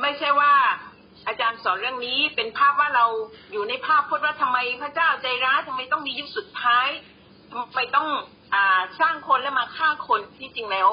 [0.00, 0.52] ไม่ใช่ว่า
[1.26, 3.06] อาจารย์สอนเรื่องนี้เป็นภาพว่าเรา
[3.52, 6.88] อยู่ในภาพพจน์ว่าทำไมพระเจ้าใจร้ายทำไมต้องมียุคสุดท้าย
[7.50, 8.08] ทำไมต้อง
[8.54, 10.88] อ่าสร้างคนแล้วมาฆ่าคนที่จริงแล้ว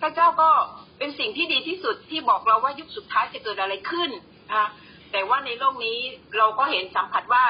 [0.00, 0.50] พระเจ้าก็
[0.98, 4.10] เป็นสิ่งที่ดีที่สุดที่บอกเราว่ายุคสุดท้ายจะเกิดอะไรขึ้น
[4.50, 4.68] นะ
[5.12, 5.98] แต่ว่าในโลกนี้
[6.38, 7.44] เราก็เห็นสัมผัสว่า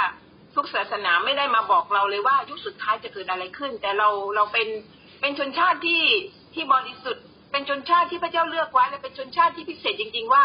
[0.55, 4.68] ทุกศาสนาไม่ได้มาบอกเราเลยว่ายุคสุดท้ายจะเกิดอะไรขึ้น แต่เราเราเป็น
[5.20, 6.03] เป็นชนชาติที่
[6.55, 10.44] ที่บริสุทธิ์ เป็นชนชาติที่พระเจ้าเลือกไว้และเป็นชนชาติที่พิเศษจริง ๆ ว่า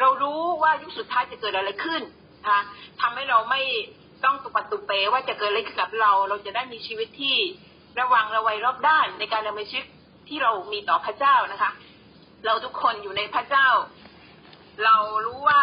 [0.00, 2.02] เรารู้ว่ายุคสุดท้ายจะเกิดอะไรขึ้น
[2.44, 2.62] นะคะ
[3.00, 3.62] ทำให้เราไม่
[4.24, 7.36] ต้องตุปัตตุเปว่าจะเกิดอะไรขึ้นกับเรา เราจะได้มีชีวิตที่
[8.00, 9.86] ระวังระวัยรอบด้านในการดำเนินชีวิต
[10.28, 11.70] ที่เรามีต่อพระเจ้านะคะ
[12.46, 13.68] เราทุกคนอยู่ในพระเจ้า
[14.84, 14.96] เรา
[15.26, 15.60] รู้ว่า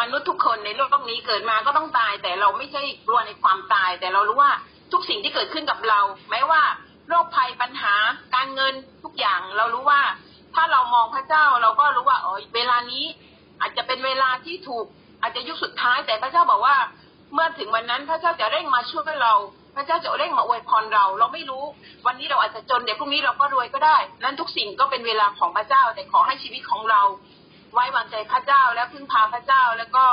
[0.00, 4.52] มนุษย์ทุกคนในโลกนี้เกิดมาก็ต้องตาย แต่เราไม่ใช่กลัวในความตาย แต่เรารู้ว่า
[4.92, 6.62] ทุกสิ่งที่เกิดขึ้นกับเรา แม้ว่า
[7.08, 7.94] โรคภัยปัญหา
[8.34, 8.74] การเงิน
[9.04, 10.02] ทุกอย่างเรารู้ว่า
[10.54, 13.04] ถ้าเรามองพระเจ้าเราก็รู้ว่าอ๋อเวลานี้
[13.60, 14.86] อาจจะเป็นเวลาที่ถูก
[15.20, 16.76] อาจจะยุคสุดท้ายแต่พระเจ้าบอกว่า
[17.32, 19.34] เมื่อถึงวันนั้นพระเจ้าจะเร่งมาช่วยเรา
[19.76, 21.64] พระเจ้าจะเร่งมาอวยพรเรา เราไม่รู้
[22.06, 27.02] วันนี้เราอาจจะจนเดี๋ยวพรุ่งนี้เราก็รวยก็ได้ นั้นทุกสิ่งก็เป็นเวลาของพระเจ้าแต่ขอให้ชีวิตของเรา
[27.74, 30.06] ไว้วางใจพระเจ้าและพึ่งพาพระเจ้าแล้วก็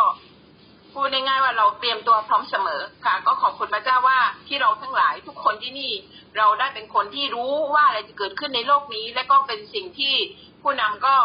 [0.93, 5.91] พูดง่ายๆว่าเราเตรียมตัวพร้อมเสมอค่ะ ก็ขอบคุณพระเจ้าว่าที่เราทั้งหลายทุกคนที่นี่
[6.37, 10.15] เราได้เป็นคนที่รู้ว่าอะไรจะเกิดขึ้นในโลกนี้ และก็เป็นสิ่งที่
[10.61, 11.15] ผู้นำก็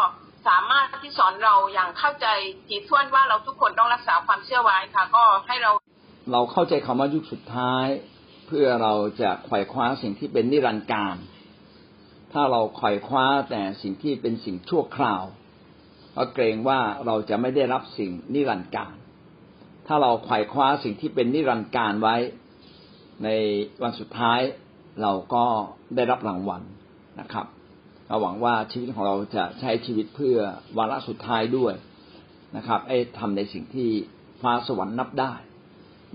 [0.47, 2.27] สามารถที่สอนเราอย่างเข้าใจ
[2.67, 5.71] ถี่ถ้วนว่าเราทุกคนต้องรักษาความเชื่อไว้ค่ะ ก็ให้เรา
[6.31, 7.85] เราเข้าใจคำว่ายุคสุดท้าย
[8.47, 11.17] เพื่อเราจะไขว่คว้าสิ่งที่เป็นนิรันดร์การ
[12.33, 15.23] ถ้าเราไขว่คว้าแต่สิ่งที่เป็นสิ่งชั่วคราว
[16.17, 18.95] ก็เกรงว่าเราจะไม่ได้รับสิ่งนิรันดร์การ
[19.87, 22.15] ถ้าเราไขว่คว้าสิ่งที่เป็นนิรันดร์การไว้
[23.23, 23.29] ใน
[23.83, 24.39] วันสุดท้าย
[25.01, 25.45] เราก็
[25.95, 26.61] ได้รับรางวัล
[27.19, 27.45] นะครับ
[28.07, 30.37] เราหวังว่าชีวิตของเราจะใช้ชีวิตเพื่อ
[30.77, 31.73] วาระสุดท้ายด้วย
[32.57, 33.89] นะครับไอ้ทำในสิ่งที่
[34.41, 35.33] ฟ้าสวรรค์นับได้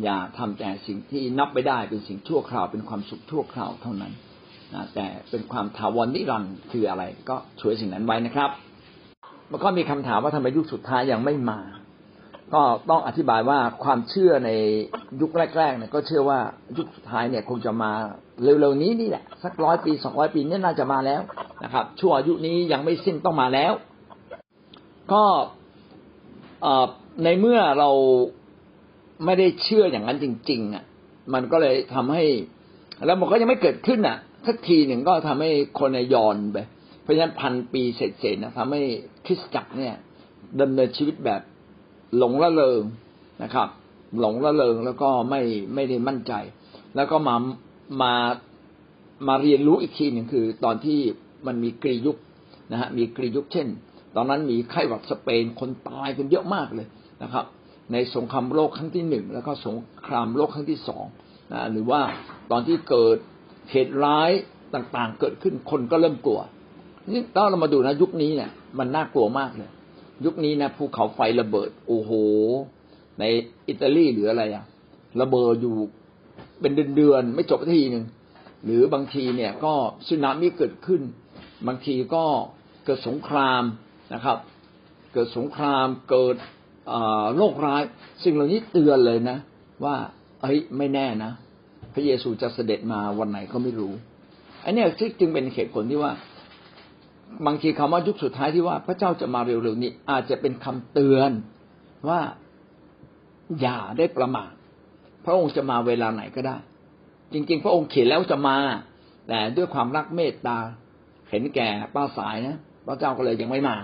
[0.03, 4.13] อย่าทำแต่สิ่งที่นับไม่ได้เป็นสิ่งชั่วคราวเป็นความสุขชั่วคราวเท่านั้น
[4.75, 8.51] นะแต่เป็นความถาวรนิรันดร์คืออะไร ก็ช่วยสิ่งนั้นไว้นะครับ
[9.51, 11.61] มันก็มีคำถามว่าทำไมยุคสุดท้ายยังไม่มา
[12.55, 14.51] ก็ต้องอธิบายว่าความเชื่อใน
[15.21, 16.39] ยุคแรกๆเนี่ยก็เชื่อว่า
[16.77, 17.91] ยุคสุดท้ายเนี่ยคงจะมา
[18.43, 21.23] เร็วๆนี้นี่แหละ สักร้อยปีสองร้อยปีนี่น่าจะมาแล้ว
[21.65, 23.73] นะครับ ชั่วอายุนี้ยังไม่สิ้นต้องมาแล้ว
[25.13, 25.25] ก็
[27.25, 27.91] ในเมื่อเรา
[29.25, 30.85] ไม่ได้เชื่ออย่างนั้นจริง ๆ อะ
[31.35, 32.25] มันก็เลยทำให้
[33.07, 36.59] แล้วมันก็ยังไม่เกิดขึ้นอะสักทีหนึ่งก็ทำให้คนในยอนไป
[37.03, 38.83] เพราะฉะนั้นพันปีเสร็จๆนะทำให้
[39.27, 39.95] คริสตจักรเนี่ย
[40.61, 41.43] ดำเนินชีวิตแบบ
[42.17, 42.83] หลงละเลง
[43.43, 43.69] นะครับ
[44.21, 45.41] หลงละเลงแล้วก็ไม่
[45.75, 46.33] ไม่ได้มั่นใจ
[46.97, 47.37] แล้วก็มา
[48.03, 48.15] มา
[49.29, 50.99] มาเรียนรู้อีกทีหนึ่งคือ ตอนที่
[51.47, 52.17] มันมีกรียุค
[52.73, 53.69] นะฮะมีกรียุคเช่น
[54.17, 56.87] ตอนนั้นมีไข้หวัดสเปนคนตายกันเยอะมากเลย
[57.23, 57.45] นะครับ
[57.93, 59.77] ในสงครามโลกครั้งที่หนึ่งแล้วก็สง
[60.07, 61.05] ครามโลกครั้งที่สอง
[61.53, 62.01] นะหรือว่า
[62.51, 63.17] ตอนที่เกิด
[63.71, 64.31] เหตุร้าย
[64.75, 66.41] ต่างๆ เกิดขึ้นคนก็เริ่มกลัว
[67.11, 69.71] นี่ถ้าเรามาดูนะยุคนี้เนี่ย มันน่ากลัวมากเลย
[70.25, 72.11] ยุคนี้นะภูเขาไฟระเบิด โอ้โห
[73.21, 73.25] ใน
[73.69, 74.65] อิตาลีหรืออะไรอะ
[75.21, 75.75] ระเบิดอยู่
[76.61, 78.05] เป็นเดือนๆไม่จบทีหนึ่ง
[78.65, 79.75] หรือบางทีเนี่ยก็
[80.07, 81.03] สึนามิเกิดขึ้น
[81.67, 82.25] บางทีก็
[82.85, 83.63] เกิดสงคราม
[84.15, 84.39] นะครับ
[85.13, 86.37] เกิดสงครามเกิด
[87.37, 87.83] โรคร้าย
[88.25, 89.39] สิ่งเหล่านี้เตือนเลยนะ
[89.85, 89.97] ว่า
[90.43, 91.33] เฮ้ยไม่แน่นะ
[91.95, 93.93] พระเยซูจะเสด็จมาวันไหนก็ไม่รู้
[94.65, 94.85] อันนี้
[95.21, 96.13] จึงเป็นเหตุผลที่ว่า
[97.47, 101.31] บางทีคำว่ายุคสุดท้ายที่ว่าพระเจ้าจะมาเร็วๆนี้ อาจจะเป็นคำเตือน
[102.09, 102.21] ว่า
[103.61, 104.51] อย่าได้ประมาท
[105.25, 106.57] พระองค์จะมาเวลาไหนก็ได้
[107.33, 108.57] จริง ๆ พระองค์เขียนแล้วจะมา
[109.29, 110.59] แต่ด้วยความรักเมตตา
[111.31, 112.57] เห็นแก่ป้าสายนะ
[112.87, 113.77] พระเจ้าก็เลยยังไม่มา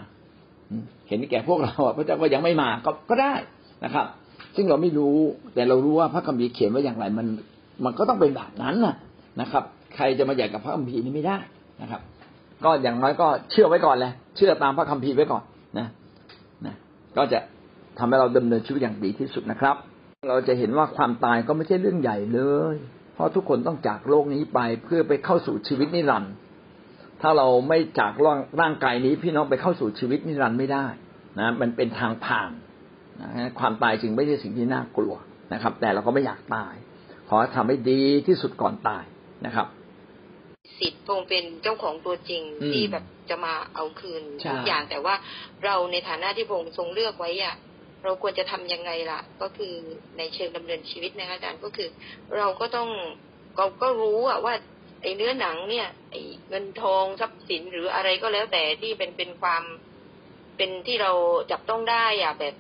[1.08, 3.34] เห็นแก่พวกเราพระเจ้าก็ยังไม่มาก็ก็ได้
[3.84, 4.06] นะครับ
[4.56, 5.16] ซึ่งเราไม่รู้
[5.54, 7.26] แต่เรารู้ว่าพระคัมภีร์เขียนไว้อย่างไร มัน
[7.84, 8.94] มันก็ต้องเป็นแบบนั้นนะ
[9.40, 11.38] นะครับ ใครจะมาใหญ่กับพระคัมภีร์นี้ไม่ได้
[11.82, 12.00] นะครับ
[12.64, 15.42] ก็อย่างน้อยก็เชื่อไว้ก่อนเลยเชื่อตามพระคัมภีร์ไว้ก่อน
[15.78, 15.86] นะ
[16.66, 16.74] นะ
[17.16, 17.38] ก็จะ
[17.98, 19.76] ทำให้เราดำเนินชีวิตอย่างดีที่สุดนะครับ
[20.28, 22.40] เราจะเห็นว่าความตายก็ไม่ใช่เรื่องใหญ่เล
[22.74, 22.76] ย
[23.14, 26.32] เพราะทุกคนต้องจากโลกนี้ไปเพื่อไปเข้าสู่ชีวิตนิรันดร์
[27.22, 30.86] ถ้าเราไม่จากร่างร่างกายนี้ พี่น้องไปเข้าสู่ชีวิตนิรันดร์ไม่ได้
[31.38, 32.50] นะ มันเป็นทางผ่าน
[33.20, 33.28] นะ
[33.58, 35.14] ความตายจึงไม่ใช่สิ่งที่น่ากลัว
[35.52, 36.74] นะครับ แต่เราก็ไม่อยากตาย
[37.28, 39.04] ขอทำให้ดีที่สุดก่อนตาย
[39.46, 39.66] นะครับ
[40.78, 42.42] สิทธิ์พงเป็นเจ้าของตัวจริง
[42.72, 45.14] ที่แบบจะมาเอาคืนทุกอย่างแต่ว่า
[45.64, 47.56] เราในฐานะที่พงทรงเลือกไว้อะ
[48.04, 49.72] เราควรจะทํำยังไงล่ะ ก็คือ
[50.18, 51.88] ในเชิงดำเนินชีวิตนะคะอาจารย์ก็คือ
[52.36, 52.88] เราก็ต้อง
[53.56, 54.54] เราก็รู้อะว่า
[55.02, 59.62] ไอ้เนื้อหนังเนี่ยไอ้เงินทองทรัพย์สินหรืออะไรก็แล้วแต่ที่เป็นเป็นความ
[60.56, 61.12] เป็นที่เรา
[61.50, 62.54] จับต้องได้อะแบบ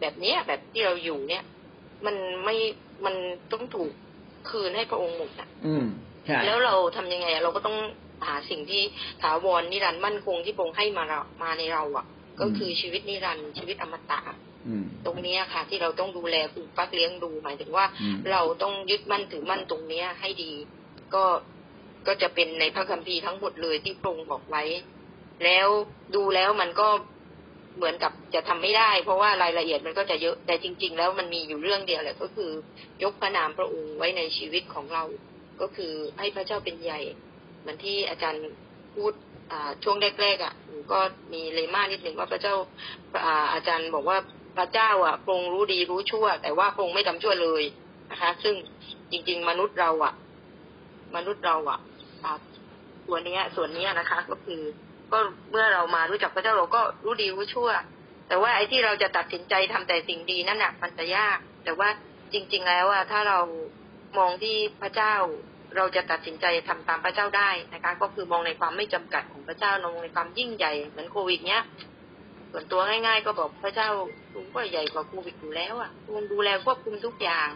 [0.00, 1.44] แบบเนี้ยแบบที่เราอยู่เนี่ย
[2.06, 2.56] มันไม่
[3.04, 3.14] มัน
[3.52, 3.92] ต้องถูก
[4.50, 5.48] คืนให้พระองค์หมดอะ
[6.46, 7.76] แล้วเราทำยังไงเราก็ต้อง
[8.26, 8.82] หาสิ่งที่
[9.22, 12.06] ถาวรนิรันดร์มั่นคงที่พงให้มาเรามาในเราอะ
[12.40, 14.20] ก็คือชีวิตนิรันดร์ชีวิตอมตะ
[15.06, 17.86] ตรงนี้ค่ะ ที่เราต้องดูแลปลูกฟักเลี้ยงดูหมายถึงว่า
[18.30, 20.52] เราต้องยึดมั่นถือมั่นตรงเนี้ยให้ดี
[21.14, 21.24] ก็
[22.06, 24.62] ก็จะเป็นในพระคัมภีร์ทั้งหมดเลยที่พระองค์บอกไว้
[25.44, 25.68] แล้ว
[26.14, 26.88] ดูแล้วมันก็
[27.76, 32.50] เหมือนกับจะทำไม่ได้ เพราะว่ารายละเอียดมันก็จะเยอะแต่จริง ๆ แล้วมันมีอยู่เรื่องเดียวแหละก็คือ
[33.02, 35.04] ยกพระนามพระองค์ไว้ในชีวิตของเรา
[35.60, 37.00] ก็คือให้พระเจ้าเป็นใหญ่
[37.60, 38.42] เหมือนที่อาจารย์
[38.94, 39.12] พูด
[39.84, 40.54] ช่วงแรกๆอะ
[40.92, 41.00] ก็
[41.32, 42.54] มีเลยมานิดหนึ่งว่าพระเจ้า
[43.54, 44.18] อาจารย์บอกว่า
[44.58, 47.62] พระเจ้าอะพงรู้ดีรู้ชั่ว แต่ว่าพงไม่ทำชั่วเลย
[48.10, 48.54] นะคะ ซึ่ง
[49.10, 50.14] จริง ๆ มนุษย์เราอะ
[51.16, 51.78] มนุษย์เราอะ
[53.06, 54.62] ส่วนนี้ส่วนนี้นะคะ ก็คือ
[55.12, 55.18] ก็
[55.50, 57.68] เมื่อเรามารู้จักพระเจ้าเราก็รู้ดีรู้ชั่ว
[58.28, 61.88] แต่ว่าไอ้ที่เราจะตัดสินใจทำแต่สิ่งดีนั่นน่ะมันจะยาก แต่ว่า
[62.32, 63.38] จริง ๆ แล้วอะถ้าเรา
[64.18, 65.14] มองที่พระเจ้า
[65.76, 71.62] เราจะตัดสินใจทำตามพระเจ้าได้นะคะ ก็คือมองในความไม่จำกัดของพระเจ้ามองในความยิ่งใหญ่เหมือนโควิด เนี้ย
[72.52, 73.88] ส่วนตัวง่าย ๆ ก็บอกพระเจ้า
[74.34, 77.48] ลุงก็ใหญ่กว่าโควิดอยู่แล้วอะลุงดูแลควบคุมทุกอย่าง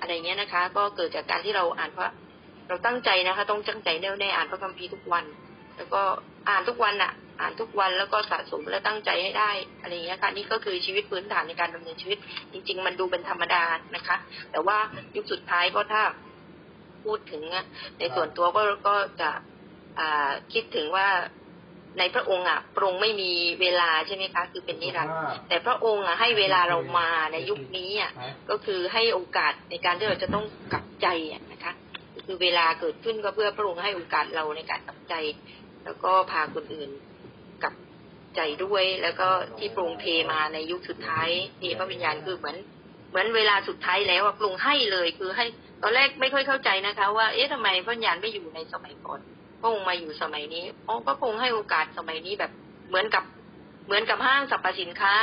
[0.00, 2.08] อะไรเงี้ยนะคะ ก็เกิดจากการที่เราอ่านพระ
[2.68, 5.24] เราตั้งใจนะคะ ต้องตั้งใจแน่วแน่อ่านพระคัมภีร์ทุกวัน
[5.76, 6.02] แล้วก็
[6.48, 12.18] อ่านทุกวันอะ อ่านทุกวันแล้วก็สะสมและตั้งใจให้ได้อะไรเงี้ยค่ะนี่ก็คือชีวิตพื้นฐานในการดำเนินชีวิต
[12.52, 13.64] จริง ๆ มันดูเป็นธรรมดา
[13.96, 14.16] นะคะ
[14.52, 14.78] แต่ว่า
[15.16, 16.02] ยุคสุดท้ายก็ถ้า
[17.04, 17.42] พูดถึง
[17.98, 19.30] ในส่วนตัวก็ก็จะ
[20.52, 21.08] คิดถึงว่า
[21.98, 23.30] ในพระองค์อะพระองค์ไม่มี
[23.60, 25.16] เวลาใช่ไหมคะ คือเป็นนิรันดร์
[25.48, 28.10] แต่พระองค์อะให้เวลาเรามาในยุคนี้อะ
[28.50, 31.06] ก็คือให้โอกาสในการที่เราจะต้องกลับใจ
[31.52, 31.72] นะคะ
[32.26, 35.14] คือเวลาเกิดขึ้นก็เพื่อพระองค์ให้โอกาสเราในการกลับใจ
[35.84, 37.15] แล้วก็พาคนอื่นกลับ
[38.36, 39.28] ใจด้วย แล้วก็
[39.58, 41.28] ที่ปรุงเทมาในยุคสุดท้าย
[41.58, 42.56] เทพระวิญญาณคือเหมือน
[43.10, 45.44] เหมือนเวลาสุดท้ายแล้วปรุงให้เลยคือให้
[45.82, 49.20] ตอนแรกไม่ค่อยเข้าใจนะคะ ว่าเอ๊ะทำไมพระวิญญาณไม่อยู่ในสมัยก่อน
[49.60, 52.50] พระองค์มาอยู่สมัยนี้อ๋อพระองค์ให้โอกาสสมัยนี้แบบ
[52.88, 53.24] เหมือนกับ
[53.86, 55.14] เหมือนกับห้างสรรพสินค้า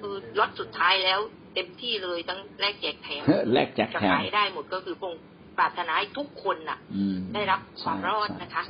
[0.00, 1.18] คือรถสุดท้ายแล้ว
[1.54, 3.22] เต็มที่เลยทั้งแลกแจกแถม
[3.52, 5.22] แลกแจกแถมขายได้หมดก็คือพระองค์
[5.58, 6.78] ปรารถนาให้ทุกคนน่ะ
[7.34, 8.62] ได้รับความรอดนะคะ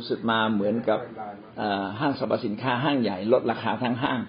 [0.00, 1.00] รู้สึกมาเหมือนกับ
[2.00, 4.20] ห้างสรรพสินค้าห้างใหญ่ลดราคาทั้งห้าง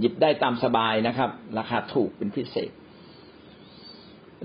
[0.00, 2.70] หยิบได้ตามสบายนะครับ ราคาถูกเป็นพิเศษ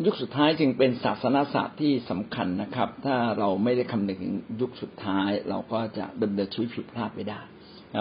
[0.05, 7.39] ยุคสุดท้ายจึงเป็นศาสนาศาสตร์ที่สำคัญนะครับ ถ้าเราไม่ได้คำนึงถึงยุคสุดท้าย เราก็จะดำเนินชีวิตผิดพลาดไปได้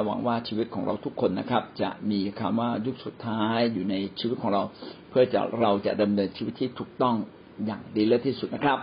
[0.07, 4.63] หวังว่าชีวิตของเราทุกคนนะครับ จะมีคำว่ายุคสุดท้ายอยู่ในชีวิตของเรา
[5.11, 7.17] เพื่อจะเราจะดำเนินชีวิตที่ถูกต้อง
[7.67, 8.79] อย่างดีเลิศที่สุดนะครับ